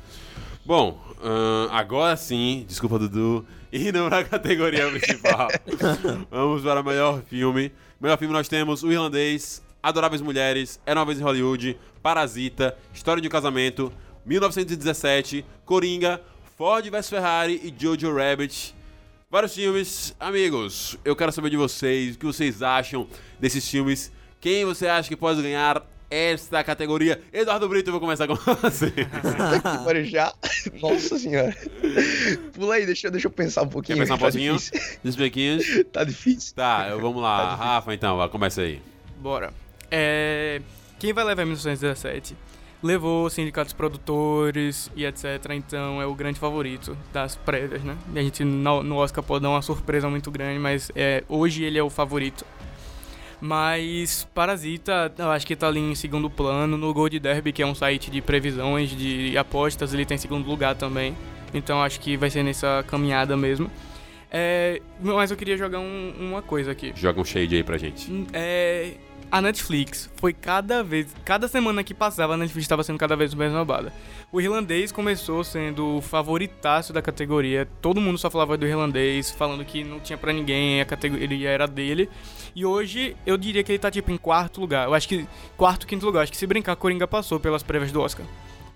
[0.65, 5.49] Bom, ahn, agora sim, desculpa, Dudu, indo pra categoria principal.
[6.31, 7.73] Vamos para o melhor filme.
[8.01, 13.23] Melhor filme nós temos O Irlandês, Adoráveis Mulheres, Era uma vez em Hollywood, Parasita, História
[13.23, 13.91] de um Casamento,
[14.27, 16.21] 1917, Coringa,
[16.59, 18.75] Ford vs Ferrari e Jojo Rabbit.
[19.29, 20.15] Vários filmes.
[20.21, 23.09] Amigos, eu quero saber de vocês, o que vocês acham
[23.41, 24.13] desses filmes.
[24.41, 27.21] Quem você acha que pode ganhar esta categoria?
[27.33, 28.93] Eduardo Brito, eu vou começar com você.
[29.65, 30.33] Agora já.
[30.81, 31.57] Nossa senhora.
[32.55, 33.97] Pula aí, deixa, eu- deixa eu pensar um pouquinho.
[33.99, 34.57] Quer pensar um tá pouquinho?
[35.17, 35.65] bequinhos.
[35.93, 36.55] Tá difícil.
[36.55, 37.57] Tá, eu- vamos lá.
[37.57, 38.81] Rafa, então, começa aí.
[39.19, 39.53] Bora.
[39.91, 40.63] É...
[41.01, 42.37] Quem vai levar em 1917?
[42.87, 45.25] Levou sindicatos produtores e etc.
[45.51, 47.97] Então é o grande favorito das prévias, né?
[48.15, 51.77] E a gente no, Oscar pode dar uma surpresa muito grande, mas é, hoje ele
[51.79, 52.45] é o favorito.
[53.41, 56.77] Mas Parasita, eu acho que tá ali em segundo plano.
[56.77, 60.49] No Gold Derby, que é um site de previsões, de apostas, ele tá em segundo
[60.49, 61.15] lugar também.
[61.53, 63.71] Então acho que vai ser nessa caminhada mesmo.
[64.31, 66.93] É, mas eu queria jogar um- uma coisa aqui.
[66.97, 68.11] Joga um shade aí pra gente.
[68.11, 68.93] Hum, É,
[69.37, 73.35] a Netflix foi cada vez, cada semana que passava, a Netflix estava sendo cada vez
[73.35, 73.93] mais roubada.
[74.33, 77.69] O irlandês começou sendo o favoritaço da categoria.
[77.83, 81.67] Todo mundo só falava do irlandês, falando que não tinha pra ninguém, a categoria era
[81.67, 82.09] dele.
[82.55, 84.87] E hoje eu diria que ele tá tipo em quarto lugar.
[84.87, 86.23] Eu acho que quarto, quinto lugar.
[86.23, 88.25] Acho que se brincar, Coringa passou pelas prévias do Oscar.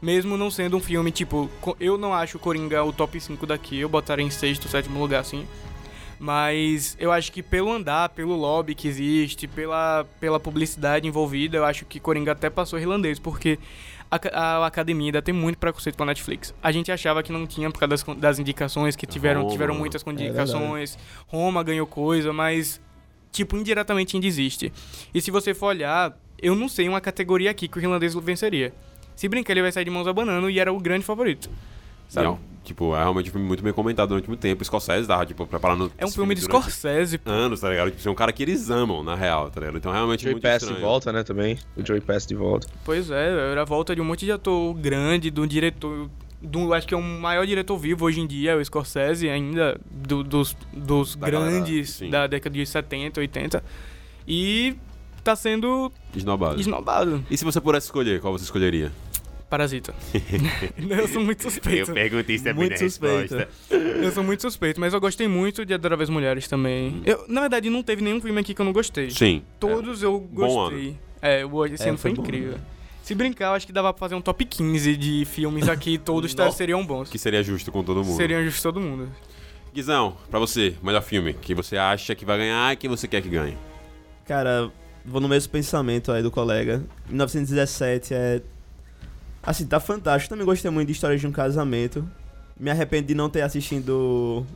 [0.02, 3.88] Mesmo não sendo um filme, tipo, eu não acho Coringa o top 5 daqui, eu
[3.88, 5.46] botaria em sexto, sétimo lugar, assim.
[6.21, 11.64] Mas eu acho que pelo andar, pelo lobby que existe, pela, pela publicidade envolvida, eu
[11.64, 13.59] acho que Coringa até passou irlandês, porque
[14.11, 16.55] a, a academia ainda tem muito preconceito com a Netflix.
[16.62, 19.53] A gente achava que não tinha por causa das, das indicações que tiveram, Roma.
[19.53, 20.27] tiveram muitas verdade.
[20.27, 20.99] indicações.
[21.27, 22.79] Roma ganhou coisa, mas,
[23.33, 24.71] tipo, indiretamente ainda existe.
[25.14, 28.75] E se você for olhar, eu não sei uma categoria aqui que o irlandês venceria.
[29.16, 31.49] Se brincar, ele vai sair de mãos abanando e era o grande favorito.
[32.11, 32.26] Sabe?
[32.26, 34.62] Não, tipo, é realmente um filme muito bem comentado durante muito tempo.
[34.64, 35.90] Scorsese tava, tipo, preparando.
[35.96, 37.30] É um filme de Scorsese, pô.
[37.30, 37.90] Anos, tá ligado?
[37.90, 39.78] Tipo, é um cara que eles amam, na real, tá ligado?
[39.78, 40.80] Então, realmente, Joey muito Pass de estranho.
[40.84, 41.56] volta, né, também.
[41.76, 42.66] O Joey Pass de volta.
[42.84, 46.11] Pois é, era a volta de um monte de ator grande, do diretor.
[46.42, 49.78] Do, acho que é o maior diretor vivo hoje em dia, é o Scorsese, ainda
[49.90, 52.08] do- dos, dos Da galera, grandes sim.
[52.08, 53.62] da década de 70, 80.
[54.26, 54.74] E
[55.22, 56.58] tá sendo Esnobado.
[56.58, 57.22] esnobado.
[57.30, 58.90] E se você pudesse escolher, qual você escolheria?
[59.51, 59.92] Parasita.
[60.78, 61.92] eu sou muito suspeito.
[61.92, 63.34] perguntei se é Muito suspeito.
[63.36, 63.48] resposta.
[64.01, 67.03] Eu sou muito suspeito, mas eu gostei muito de Adoráveis Mulheres também.
[67.05, 69.11] Eu, na verdade, não teve nenhum filme aqui que eu não gostei.
[69.11, 69.42] Sim.
[69.59, 70.96] Todos eu Bom gostei.
[71.20, 72.53] É, o esse É, ano foi foi bom, incrível.
[72.53, 72.59] né?
[73.03, 76.32] Se brincar, eu acho que dava pra fazer um top 15 de filmes aqui, todos
[76.32, 76.57] tá- Nossa.
[76.57, 77.11] seriam bons.
[77.11, 78.16] Que seria justo com todo mundo.
[78.16, 79.09] Seriam justos todo mundo.
[79.74, 83.20] Guizão, pra você, melhor filme que você acha que vai ganhar e que você quer
[83.20, 83.57] que ganhe.
[84.26, 84.70] Cara,
[85.05, 86.82] vou no mesmo pensamento aí do colega.
[87.09, 88.40] 1917 é.
[89.51, 90.30] Assim, tá fantástico.
[90.30, 92.09] Também gostei muito de História de um Casamento.
[92.57, 94.46] Me arrependo de não ter assistido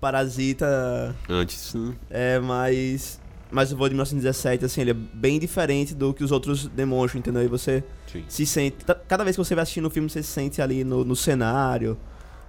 [0.00, 1.72] Parasita, Antes.
[1.76, 3.20] hum, é, mas.
[3.52, 7.20] Mas eu vou de 1917, assim, ele é bem diferente do que os outros demonstram,
[7.20, 7.42] entendeu?
[7.44, 8.24] E você Sim.
[8.26, 8.78] se sente.
[9.06, 11.96] Cada vez que você vai assistindo o filme, você se sente ali no, no cenário.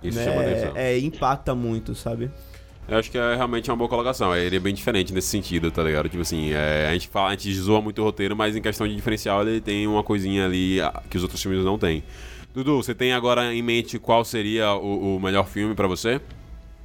[0.02, 0.24] Isso né?
[0.24, 0.72] chama atenção.
[0.76, 2.32] É, impacta muito, sabe?
[2.88, 4.36] Eu acho que é realmente uma boa colocação.
[4.36, 6.10] Ele é bem diferente nesse sentido, tá ligado?
[6.10, 8.88] Tipo assim, é, a gente fala, a gente zoa muito o roteiro, mas em questão
[8.88, 12.04] de diferencial ele tem uma coisinha ali ah, que os outros filmes não têm.
[12.54, 16.20] Dudu, você tem agora em mente qual seria o, o melhor filme pra você?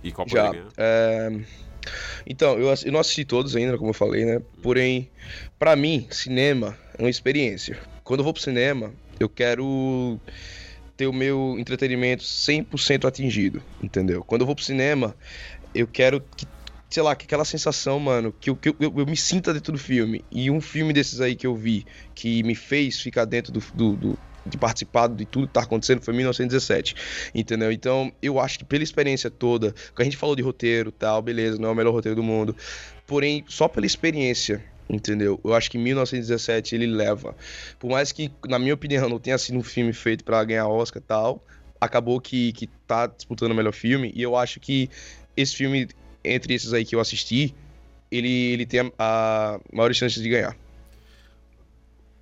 [0.03, 0.47] E qual Já.
[0.47, 0.73] poderia ganhar?
[0.79, 1.41] é,
[2.27, 4.41] Então, eu, eu não assisti todos ainda, como eu falei, né?
[4.63, 5.11] Porém,
[5.59, 7.79] pra mim, cinema é uma experiência.
[8.05, 10.19] Quando eu vou pro cinema, eu quero
[10.97, 14.25] ter o meu entretenimento 100% atingido, entendeu?
[14.25, 15.15] Quando eu vou pro cinema,
[15.75, 16.47] eu quero que,
[16.91, 19.79] sei lá, que aquela sensação, mano, que, eu, que eu, eu, me sinta dentro do
[19.79, 20.25] filme.
[20.31, 23.97] E um filme desses aí que eu vi, que me fez ficar dentro do, do-
[23.97, 26.95] do- de participar de tudo que tá acontecendo foi 1917,
[27.35, 27.71] entendeu?
[27.71, 31.59] Então, eu acho que pela experiência toda, que a gente falou de roteiro tal, beleza,
[31.59, 32.57] não é o melhor roteiro do mundo,
[33.07, 35.41] porém, só pela experiência, entendeu?
[35.45, 37.37] Eu acho que 1917 ele leva.
[37.79, 41.03] Por mais que, na minha opinião, não tenha sido um filme feito pra ganhar Oscar
[41.03, 41.45] tal,
[41.81, 44.91] acabou que, que tá disputando o melhor filme, e eu acho que
[45.41, 45.89] esse filme,
[46.25, 47.55] entre esses aí que eu assisti,
[48.11, 50.57] ele, ele tem a, a maior chance de ganhar.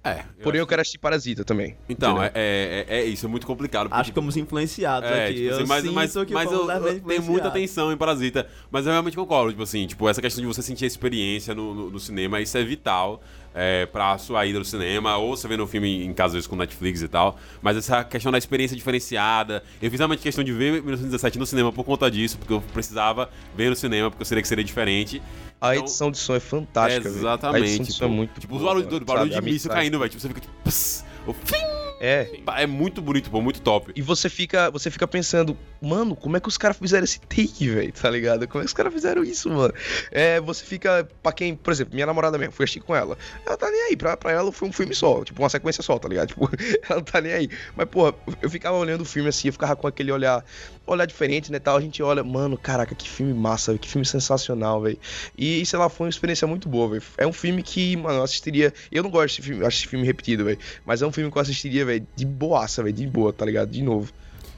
[0.05, 0.23] É.
[0.41, 1.77] Porém, eu quero assistir Parasita também.
[1.89, 3.89] Então, é, é, é- é isso, é muito complicado.
[3.89, 5.35] porque, Acho que fomos influenciados É, aqui.
[5.35, 8.47] tipo assim, eu mas, sinto mas, que mas eu, eu tenho muita atenção em Parasita,
[8.71, 11.75] mas eu realmente concordo, tipo assim, tipo, essa questão de você sentir a experiência no,
[11.75, 13.21] no- no cinema, isso é vital
[13.59, 16.47] é, pra sua ida no cinema, ou você vendo um filme em casa, às vezes,
[16.47, 20.53] com Netflix e tal, mas essa questão da experiência diferenciada, eu fiz realmente questão de
[20.53, 24.27] ver 1917 no cinema por conta disso, porque eu precisava ver no cinema, porque eu
[24.27, 25.23] seria que seria diferente.
[25.59, 27.01] A Então- edição de som é fantástica.
[27.09, 27.17] velho.
[27.17, 27.63] Exatamente.
[27.63, 29.99] A edição de som é muito Tipo, os boa, barulhos, mano, barulho de míssil caindo,
[29.99, 30.11] velho.
[30.11, 30.53] Tipo, você fica tipo.
[30.63, 31.76] pss, o fim.
[32.01, 32.28] É.
[32.59, 33.92] É muito bonito, pô, muito top.
[33.94, 37.68] E você fica, você fica pensando, mano, como é que os caras fizeram esse take,
[37.68, 37.92] velho?
[37.92, 38.47] Tá ligado?
[38.49, 39.72] Como é que os caras fizeram isso, mano?
[40.11, 43.16] É, você fica, pra quem, por exemplo, minha namorada mesmo, fui assistir com ela.
[43.47, 45.99] Ela tá nem aí, pra, pra ela foi um filme só, tipo, uma sequência só,
[45.99, 46.26] tá ligado?
[46.36, 46.51] Tipo,
[46.88, 47.49] ela não tá nem aí.
[47.74, 50.44] Mas, porra, eu ficava olhando o filme assim, eu ficava com aquele olhar,
[50.87, 51.76] olhar diferente, né, tal.
[51.76, 54.99] A gente olha, mano, caraca, que filme massa, que filme sensacional, velho.
[55.37, 57.03] E, sei lá, foi uma experiência muito boa, velho.
[57.18, 58.72] É um filme que, mano, eu assistiria.
[58.91, 60.59] Eu não gosto de filme, acho esse filme repetido, velho.
[60.84, 63.70] Mas é um filme que eu assistiria, velho, de boaça, velho, de boa, tá ligado?
[63.70, 64.12] De novo.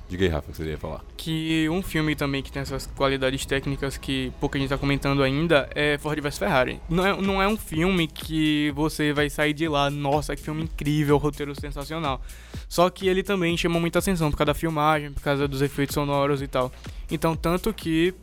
[0.09, 1.05] Diga aí, Rafa, o que você ia falar.
[1.19, 5.69] Que um filme também que tem essas qualidades técnicas que pouca gente tá comentando ainda
[5.75, 6.81] é Ford vs Ferrari.
[6.89, 10.63] Não é, não é um filme que você vai sair de lá, nossa, que filme
[10.63, 12.23] incrível, roteiro sensacional.
[12.71, 15.93] Só que ele também chama muita atenção por causa da filmagem, por causa dos efeitos
[15.93, 16.73] sonoros e tal.
[17.11, 18.15] Então, tanto que.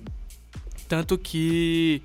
[0.87, 2.01] Tanto que.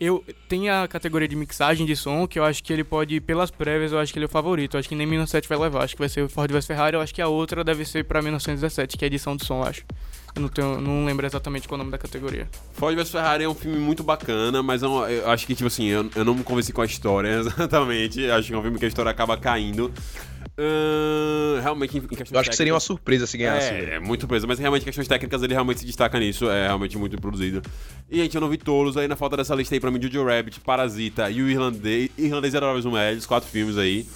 [0.00, 3.50] Eu tem a categoria de mixagem de som, que eu acho que ele pode, pelas
[3.50, 4.74] prévias, eu acho que ele é o favorito.
[4.74, 5.84] Eu acho que nem 1917 vai levar.
[5.84, 6.96] Acho que vai ser Ford vs Ferrari.
[6.96, 9.68] Eu acho que a outra deve ser pra 1917, que é edição de som, eu
[9.68, 9.82] acho.
[10.34, 12.48] Eu não, tenho, não lembro exatamente qual é o nome da categoria.
[12.72, 15.66] Ford vs Ferrari é um filme muito bacana, mas é um- eu acho que, tipo
[15.66, 18.24] assim, eu, eu não me convenci com a história exatamente.
[18.30, 19.92] Acho que é um filme que a história acaba caindo.
[20.58, 23.68] Ahn, realmente, em, em questões Eu acho que seria uma técnicas- surpresa se ganhasse.
[23.68, 26.98] É, é muito peso, mas realmente questões técnicas ele realmente se destaca nisso, é realmente
[26.98, 27.62] muito produzido.
[28.10, 30.24] E, gente, eu não vi todos, aí na falta dessa lista aí pra mim, Jojo
[30.24, 34.06] Rabbit, Parasita e o Irlandês, Irlandês era Adoráveis Mulheres, quatro filmes aí.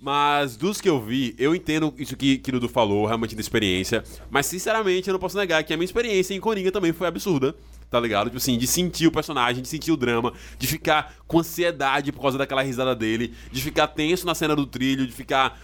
[0.00, 3.40] Mas dos que eu vi, eu entendo isso que, que o Dudu falou, realmente da
[3.40, 4.02] experiência.
[4.30, 7.54] Mas sinceramente, eu não posso negar que a minha experiência em Coringa também foi absurda.
[7.88, 8.24] Tá ligado?
[8.28, 12.22] Tipo assim, de sentir o personagem, de sentir o drama, de ficar com ansiedade por
[12.22, 15.60] causa daquela risada dele, de ficar tenso na cena do trilho, de ficar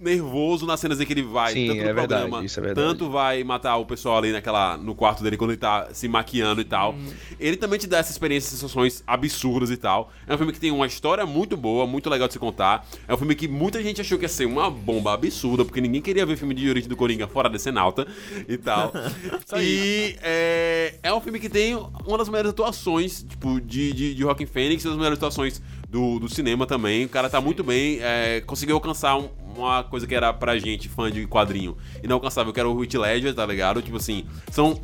[0.00, 2.62] nervoso nas cenas em que ele vai, Sim, tanto no é verdade, programa, isso é
[2.62, 2.88] verdade.
[2.88, 6.60] tanto vai matar o pessoal ali naquela, no quarto dele quando ele tá se maquiando
[6.60, 6.94] e tal.
[7.38, 10.12] Ele também te dá essa experiência, sensações absurdas e tal.
[10.26, 12.86] É um filme que tem uma história muito boa, muito legal de se contar.
[13.08, 16.00] É um filme que muita gente achou que ia ser uma bomba absurda, porque ninguém
[16.00, 18.06] queria ver filme de origem do Coringa fora desse nauta
[18.48, 18.92] e tal.
[19.60, 21.74] e é, é um filme que tem
[22.06, 26.18] uma das melhores atuações, tipo, de, de, de Joaquin Phoenix, uma das melhores atuações do,
[26.18, 27.04] do cinema também.
[27.04, 30.88] O cara tá muito bem, é, conseguiu alcançar um- uma coisa que era pra gente,
[30.88, 33.82] fã de quadrinho, inalcançável, que era o Heath Ledger, tá ligado?
[33.82, 34.80] Tipo assim, são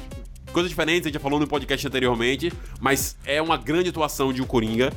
[0.52, 4.42] coisas diferentes, a gente já falou no podcast anteriormente, mas é uma grande atuação de
[4.42, 4.92] um Coringa.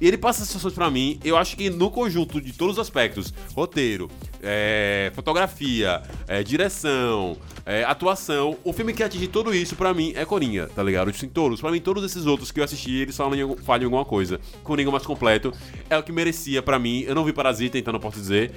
[0.00, 2.80] E ele passa essas sensações pra mim, eu acho que no conjunto de todos os
[2.80, 4.08] aspectos, roteiro,
[4.40, 10.24] é, fotografia, é, direção, é, atuação, o filme que atinge tudo isso pra mim é
[10.24, 11.10] Coringa, tá ligado?
[11.10, 13.84] Tipo, em todos, pra mim todos esses outros que eu assisti, eles falam em, em
[13.84, 14.40] alguma coisa.
[14.62, 15.52] Coringa mais completo
[15.90, 18.52] é o que merecia pra mim, eu não vi Parasita, então não posso dizer.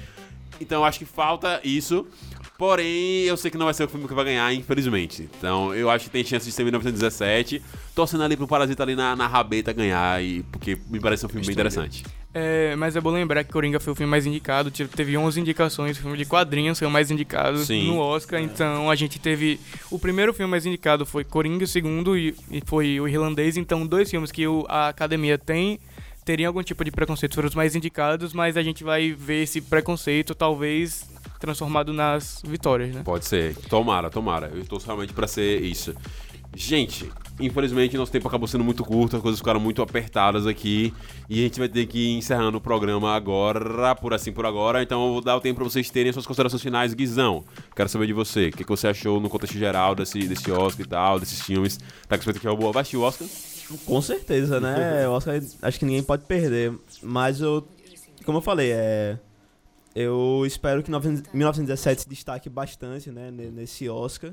[0.62, 2.06] Então eu acho que falta isso.
[2.58, 5.28] Porém, eu sei que não vai ser o filme que vai ganhar, infelizmente.
[5.36, 7.60] Então, eu acho que tem chance de ser 1917.
[7.92, 11.44] Torcendo ali pro Parasita ali na, na rabeta ganhar, e, porque me parece um filme
[11.44, 12.04] bem interessante.
[12.32, 15.98] É, mas é bom lembrar que Coringa foi o filme mais indicado, teve 11 indicações,
[15.98, 17.88] o filme de quadrinhos foi o mais indicado Sim.
[17.88, 19.60] no Oscar, então a gente teve...
[19.90, 23.86] O primeiro filme mais indicado foi Coringa, o segundo e, e foi o Irlandês, então
[23.86, 25.78] dois filmes que o- a academia tem
[26.24, 29.60] teriam algum tipo de preconceito foram os mais indicados, mas a gente vai ver esse
[29.60, 31.08] preconceito talvez
[31.38, 33.02] transformado nas vitórias, né?
[33.04, 33.56] Pode ser.
[33.68, 34.50] Tomara, tomara.
[34.54, 35.94] Eu estou realmente pra ser isso.
[36.54, 37.10] Gente,
[37.40, 40.92] infelizmente nosso tempo acabou sendo muito curto, as coisas ficaram muito apertadas aqui.
[41.28, 44.82] E a gente vai ter que ir encerrando o programa agora, por assim por agora.
[44.82, 46.94] Então eu vou dar o tempo pra vocês terem as suas considerações finais.
[46.94, 47.44] Guizão,
[47.74, 48.48] quero saber de você.
[48.48, 51.78] O que, que você achou no contexto geral desse, desse Oscar e tal, desses filmes?
[52.06, 52.70] Tá com expectativa boa?
[52.70, 53.26] Vai assistir o Oscar?
[53.86, 55.06] Com certeza, né?
[55.08, 56.72] O Oscar acho que ninguém pode perder.
[57.02, 57.66] Mas eu.
[58.24, 59.18] Como eu falei, é.
[59.94, 63.30] Eu espero que 900 1917 se destaque bastante, né?
[63.30, 64.32] ne- Nesse Oscar.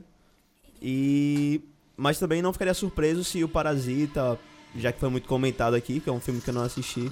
[0.81, 1.61] E.
[1.97, 4.39] Mas também não ficaria surpreso se o Parasita,
[4.73, 7.11] já que foi muito comentado aqui, que é um filme que eu não assisti,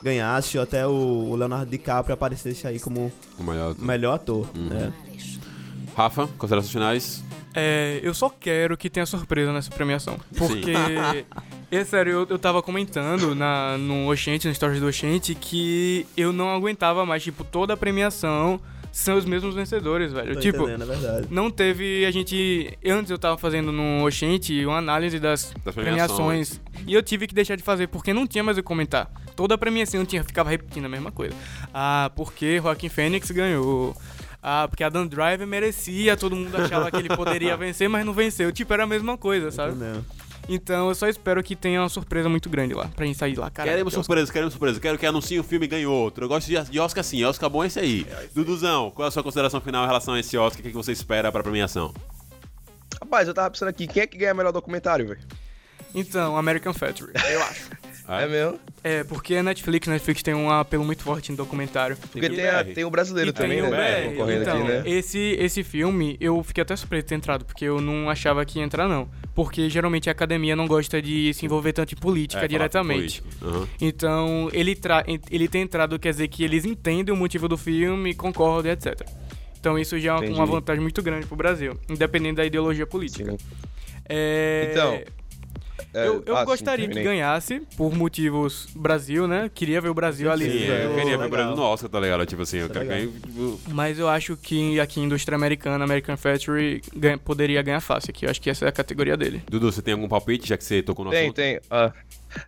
[0.00, 3.74] ganhasse, ou até o Leonardo DiCaprio aparecesse aí como O melhor.
[3.76, 4.46] melhor ator.
[4.56, 4.92] né?
[5.96, 7.24] Rafa, considerações finais?
[7.52, 10.16] É, eu só quero que tenha surpresa nessa premiação.
[10.36, 10.72] Porque,
[11.76, 16.32] é sério, eu, eu tava comentando na, no Oxente, no Stories do Oxente, que eu
[16.32, 18.60] não aguentava mais, tipo, toda a premiação
[18.90, 20.34] são os mesmos vencedores, velho.
[20.34, 21.28] Tô tipo, entendendo, é verdade.
[21.30, 22.04] não teve.
[22.04, 22.76] A gente.
[22.84, 26.60] Antes eu tava fazendo no Oxente uma análise das, Das premiações.
[26.86, 29.10] E eu tive que deixar de fazer porque não tinha mais o que comentar.
[29.36, 31.34] Toda a premiação eu tinha, ficava repetindo a mesma coisa.
[31.72, 33.94] Ah, porque Joaquim Fênix ganhou.
[34.42, 38.12] Ah, porque a Dan Driver merecia, todo mundo achava que ele poderia vencer, mas não
[38.12, 38.50] venceu.
[38.50, 39.72] Tipo, era a mesma coisa, sabe?
[39.76, 40.04] Entendendo.
[40.48, 43.50] Então eu só espero que tenha uma surpresa muito grande lá, pra gente sair lá,
[43.50, 43.68] cara.
[43.68, 44.80] Queremos surpresa, queremos surpresa.
[44.80, 46.24] Quero que anuncie o filme e ganhe outro.
[46.24, 48.06] Eu gosto de, de Oscar sim, Oscar bom é esse aí.
[48.34, 50.60] Duduzão, qual é a sua consideração final em relação a esse Oscar?
[50.60, 51.92] O que, que você espera pra premiação?
[53.00, 55.20] Rapaz, eu tava pensando aqui, quem é que ganha melhor documentário, velho?
[55.94, 57.70] Então, American Factory, eu acho.
[58.10, 58.58] Ah, É mesmo?
[58.82, 61.94] É, porque a Netflix, Netflix tem um apelo muito forte em documentário.
[62.10, 64.06] Porque tem, a- tem o brasileiro E também, tem o né?
[64.16, 64.32] BR.
[64.40, 64.82] Então, aqui, né?
[64.86, 68.58] esse, esse filme, eu fiquei até surpreso de ter entrado, porque eu não achava que
[68.60, 69.08] ia entrar, não.
[69.34, 73.22] Porque geralmente a academia não gosta de se envolver tanto em política É, diretamente.
[73.42, 73.68] Aham.
[73.80, 78.14] Então, ele, tra ele ter entrado quer dizer que eles entendem o motivo do filme,
[78.14, 79.06] concordam, etc.
[79.60, 80.38] Então, isso já é uma- Entendi.
[80.38, 83.36] uma vantagem muito grande pro Brasil, independente da ideologia política.
[84.08, 85.04] É, Então, É,
[85.94, 87.04] eu, eu ah, sim, gostaria que terminei.
[87.04, 89.50] ganhasse por motivos Brasil, né?
[89.54, 90.44] Queria ver o Brasil ali.
[90.50, 91.28] Sim, é, eu queria ver o.
[91.30, 92.26] Brasil no Oscar, tá ligado?
[92.26, 92.98] Tipo assim, eu é quero legal.
[92.98, 93.20] ganhar.
[93.20, 98.26] tipo, Mas eu acho que aqui indústria americana, American Factory, ganha- poderia ganhar fácil aqui.
[98.26, 99.42] Eu acho que essa é a categoria dele.
[99.50, 101.36] Dudu, você tem algum palpite, já que você tocou no Tem, assunto?
[101.36, 101.60] tem.
[101.70, 101.92] ah.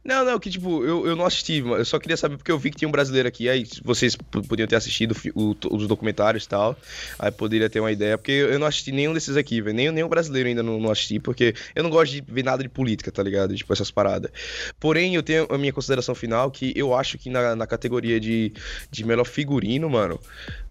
[0.04, 2.70] Não, não, que tipo, eu, eu não assisti, eu só queria saber porque eu vi
[2.70, 4.16] que tinha um brasileiro aqui, aí vocês
[4.48, 6.76] podiam ter assistido o- os documentários e tal,
[7.18, 10.04] aí poderia ter uma ideia, porque eu não assisti nenhum desses aqui, velho, nem, nem
[10.04, 13.10] o brasileiro ainda não, não assisti, porque eu não gosto de ver nada de política,
[13.10, 13.54] tá ligado?
[13.54, 14.30] Tipo, essas paradas.
[14.78, 18.52] Porém, eu tenho a minha consideração final, que eu acho que na, na categoria de,
[18.90, 20.20] de melhor figurino, mano,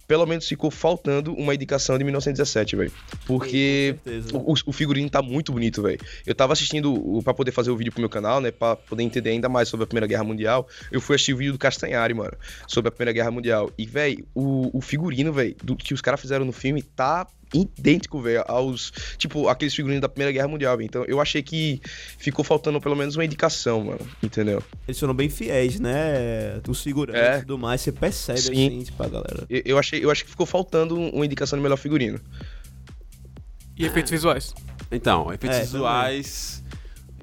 [0.10, 2.92] pelo menos ficou faltando uma indicação de 1917, velho.
[3.28, 4.30] Porque certeza.
[4.36, 6.00] o, o figurino tá muito bonito, velho.
[6.26, 8.50] Eu tava assistindo pra poder fazer o vídeo pro meu canal, né?
[8.50, 10.68] Pra poder entender ainda mais sobre a Primeira Guerra Mundial.
[10.92, 12.36] Eu fui assistir o vídeo do Castanhari, mano,
[12.68, 13.72] sobre a Primeira Guerra Mundial.
[13.78, 18.22] E, velho, o, o figurino, velho, do que os caras fizeram no filme tá idêntico,
[18.22, 20.86] velho, aos, tipo, aqueles figurinos da Primeira Guerra Mundial, velho.
[20.86, 21.82] Então, eu achei que
[22.18, 24.06] ficou faltando pelo menos uma indicação, mano.
[24.22, 24.62] Entendeu?
[24.88, 26.60] Eles foram bem fiéis, né?
[26.68, 27.38] Os figurantes É.
[27.38, 28.52] e tudo mais, você percebe Sim.
[28.68, 29.46] assim, tipo, a galera.
[29.50, 32.20] Eu, eu achei, eu acho que ficou faltando uma indicação de melhor figurino.
[33.78, 34.54] E efeitos visuais.
[34.92, 36.64] Então, efeitos É, visuais.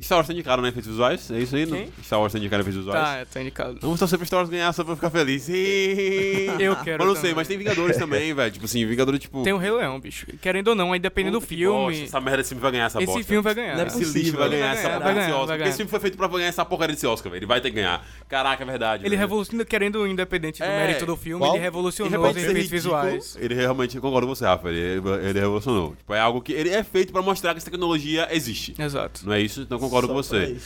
[0.02, 0.68] Star Wars tá indicado, né?
[0.68, 1.30] Efeitos visuais?
[1.30, 1.66] É isso aí?
[1.66, 1.88] Quem?
[2.04, 3.00] Star Wars tá indicado efeitos visuais?
[3.20, 3.78] Tá, tá indicado.
[3.80, 5.48] Vamos torcer pro Star Wars ganhar só pra eu ficar feliz.
[5.48, 7.34] Eu quero Mas não sei, também.
[7.34, 8.50] mas tem Vingadores também, velho.
[8.52, 9.42] Tipo assim, Vingadores, tipo.
[9.42, 10.26] Tem o Rei Leão, bicho.
[10.40, 11.76] Querendo ou não, aí dependendo do Puta que filme.
[11.86, 13.24] bosta, essa merda desse filme vai ganhar essa esse bosta.
[13.24, 13.74] filme vai ganhar.
[13.76, 14.22] Não é Esse possível.
[14.22, 15.46] lixo vai ganhar Vai essa ganhar, porcaria vai desse Oscar.
[15.46, 17.38] vai Porque esse filme foi feito pra ganhar essa porcaria desse Oscar, velho.
[17.40, 18.06] Ele vai ter que ganhar.
[18.28, 19.02] Caraca, é verdade.
[19.02, 19.20] Ele velho.
[19.20, 20.76] revolucionou, querendo independente do É.
[20.86, 21.54] mérito do filme, Qual?
[21.54, 23.36] ele revolucionou Ele os efeitos visuais.
[23.40, 24.68] Ele realmente, eu concordo com você, Rafa.
[24.68, 25.94] Ele, ele revolucionou.
[25.96, 26.52] Tipo, é algo que.
[26.52, 28.74] Ele é feito pra mostrar que essa tecnologia existe.
[28.78, 29.22] Exato.
[29.26, 29.60] Não é isso?
[29.62, 30.56] Então concordo Só com você.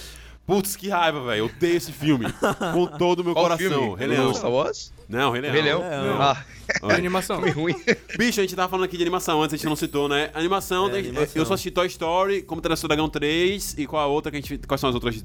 [0.47, 1.41] Putz, que raiva, velho.
[1.41, 2.27] Eu odeio esse filme.
[2.75, 3.97] com todo o meu Qual coração.
[3.97, 4.19] filme?
[4.19, 4.93] O Star Wars?
[5.11, 5.53] Não, Rei Leão.
[5.53, 5.81] Rei Leão?
[5.81, 6.23] Leão.
[6.23, 6.45] Ah,
[6.85, 7.37] É animação.
[7.43, 7.75] filme ruim.
[8.17, 10.31] Bicho, a gente tava falando aqui de animação antes, a gente não citou, né?
[10.33, 11.33] Animação, É, animação.
[11.35, 14.37] eu só assisti Toy Story, Como Treinar Seu Dragão 3 e qual a outra que
[14.37, 14.57] a gente.
[14.69, 15.21] Quais são as outras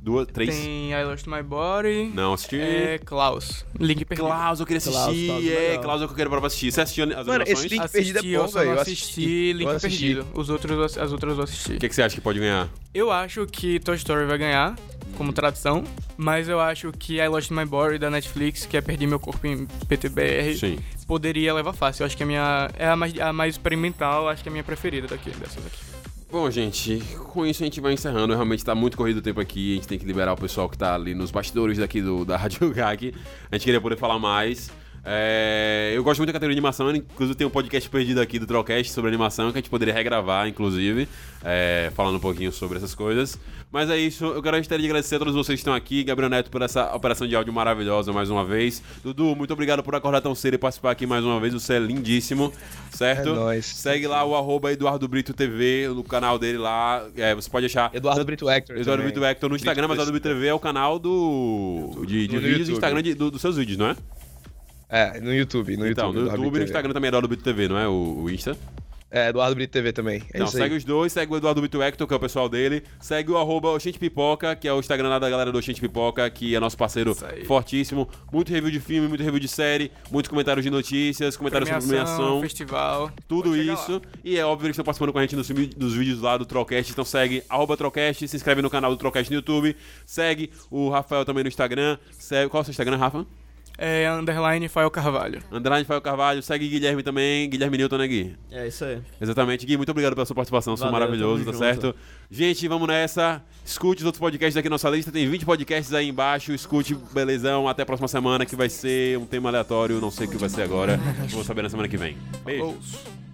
[0.00, 0.26] duas?
[0.28, 0.48] Três?
[0.56, 2.10] Tem I Lost My Body.
[2.14, 2.58] Não, assisti.
[2.58, 3.66] É Klaus.
[3.78, 4.26] Link perdido.
[4.26, 5.26] Klaus, eu queria assistir.
[5.26, 5.82] Klaus é é, legal.
[5.82, 6.72] Klaus é o que eu quero pra assistir.
[6.72, 7.58] Você assistiu as Mano, animações?
[7.58, 8.70] esse Link Assisti, Perdido é bom, eu só velho.
[8.70, 9.52] Eu assisti assisti.
[9.52, 9.98] Link Eu assisti.
[10.14, 10.26] Perdido.
[10.34, 11.72] Os outros, as outras eu assisti.
[11.74, 12.70] O que, que você acha que pode ganhar?
[12.94, 14.74] Eu acho que Toy Story vai ganhar,
[15.16, 15.82] como tradição,
[16.16, 19.46] mas eu acho que I Lost My Body da Netflix, que é Perdi Meu Corpo
[19.46, 20.78] em PTBR, Sim.
[21.06, 22.02] poderia levar fácil.
[22.02, 24.52] Eu acho que a minha é a mais, a mais experimental, acho que é a
[24.52, 25.78] minha preferida daqui, dessas aqui.
[26.30, 26.98] Bom, gente,
[27.32, 28.34] com isso a gente vai encerrando.
[28.34, 29.72] Realmente tá muito corrido o tempo aqui.
[29.72, 32.36] A gente tem que liberar o pessoal que tá ali nos bastidores daqui do, da
[32.38, 33.14] Rádio GAC.
[33.50, 34.70] A gente queria poder falar mais.
[35.08, 38.46] É, eu gosto muito da categoria de animação, inclusive tem um podcast perdido aqui do
[38.46, 41.08] Trollcast sobre animação que a gente poderia regravar, inclusive,
[41.44, 43.38] é, falando um pouquinho sobre essas coisas.
[43.70, 46.50] Mas é isso, eu gostaria de agradecer a todos vocês que estão aqui, Gabriel Neto
[46.50, 48.82] por essa operação de áudio maravilhosa mais uma vez.
[49.04, 51.78] Dudu, muito obrigado por acordar tão cedo e participar aqui mais uma vez, você é
[51.78, 52.52] lindíssimo,
[52.90, 53.28] certo?
[53.28, 53.64] É nóis.
[53.66, 57.90] Segue lá o arroba Eduardo Brito TV, no canal dele lá, é, você pode achar...
[57.94, 58.76] Eduardo Brito Hector.
[58.76, 59.12] Eduardo também.
[59.12, 62.58] Brito Hector no Instagram, mas Eduardo Brito TV é o canal do de, de vídeos
[62.60, 62.72] YouTube.
[62.74, 63.96] Instagram de- do- dos seus vídeos, não é?
[64.88, 65.76] É, no YouTube.
[65.76, 66.24] No então, YouTube.
[66.24, 66.64] no YouTube e no.
[66.64, 67.88] Instagram também é Eduardo Brito TV, não é?
[67.88, 68.56] O, o Insta.
[69.10, 70.16] É, Eduardo Brito TV também.
[70.16, 70.78] É Então, isso segue aí.
[70.78, 72.82] os dois, segue o Eduardo Brito Hector, que é o pessoal dele.
[73.00, 76.28] Segue o arroba Oxente Pipoca, que é o Instagram lá da galera do Oxente Pipoca,
[76.28, 77.16] que é nosso parceiro
[77.46, 78.08] fortíssimo.
[78.32, 82.40] Muito review de filme, muito review de série, muitos comentários de notícias, comentários sobre premiação.
[82.40, 83.10] festival.
[83.28, 83.92] Tudo isso.
[83.92, 84.00] lá.
[84.24, 86.44] E é óbvio que eles estão participando com a gente nos, nos vídeos lá do
[86.44, 86.90] Trollcast.
[86.92, 89.76] Então segue arroba Trollcast, se inscreve no canal do Trollcast no YouTube.
[90.04, 91.96] Segue o Rafael também no Instagram.
[92.10, 93.24] Segue, qual é o seu Instagram, Rafa?
[93.78, 95.42] É underline Fael Carvalho.
[95.52, 96.42] Andrade Fael Carvalho.
[96.42, 97.48] Segue Guilherme também.
[97.48, 98.36] Guilherme Newton, né, Gui?
[98.50, 99.00] É isso aí.
[99.20, 99.66] Exatamente.
[99.66, 100.76] Gui, muito obrigado pela sua participação.
[100.76, 101.58] Valeu, maravilhoso, tá junto.
[101.58, 101.94] certo?
[102.30, 103.42] Gente, vamos nessa.
[103.64, 105.12] Escute os outros podcasts aqui na nossa lista.
[105.12, 106.52] Tem 20 podcasts aí embaixo.
[106.52, 107.68] Escute, belezão.
[107.68, 110.00] Até a próxima semana, que vai ser um tema aleatório.
[110.00, 110.98] Não sei o que vai ser agora.
[111.28, 112.16] Vou saber na semana que vem.
[112.44, 112.60] Beijo.
[112.60, 113.25] Falou.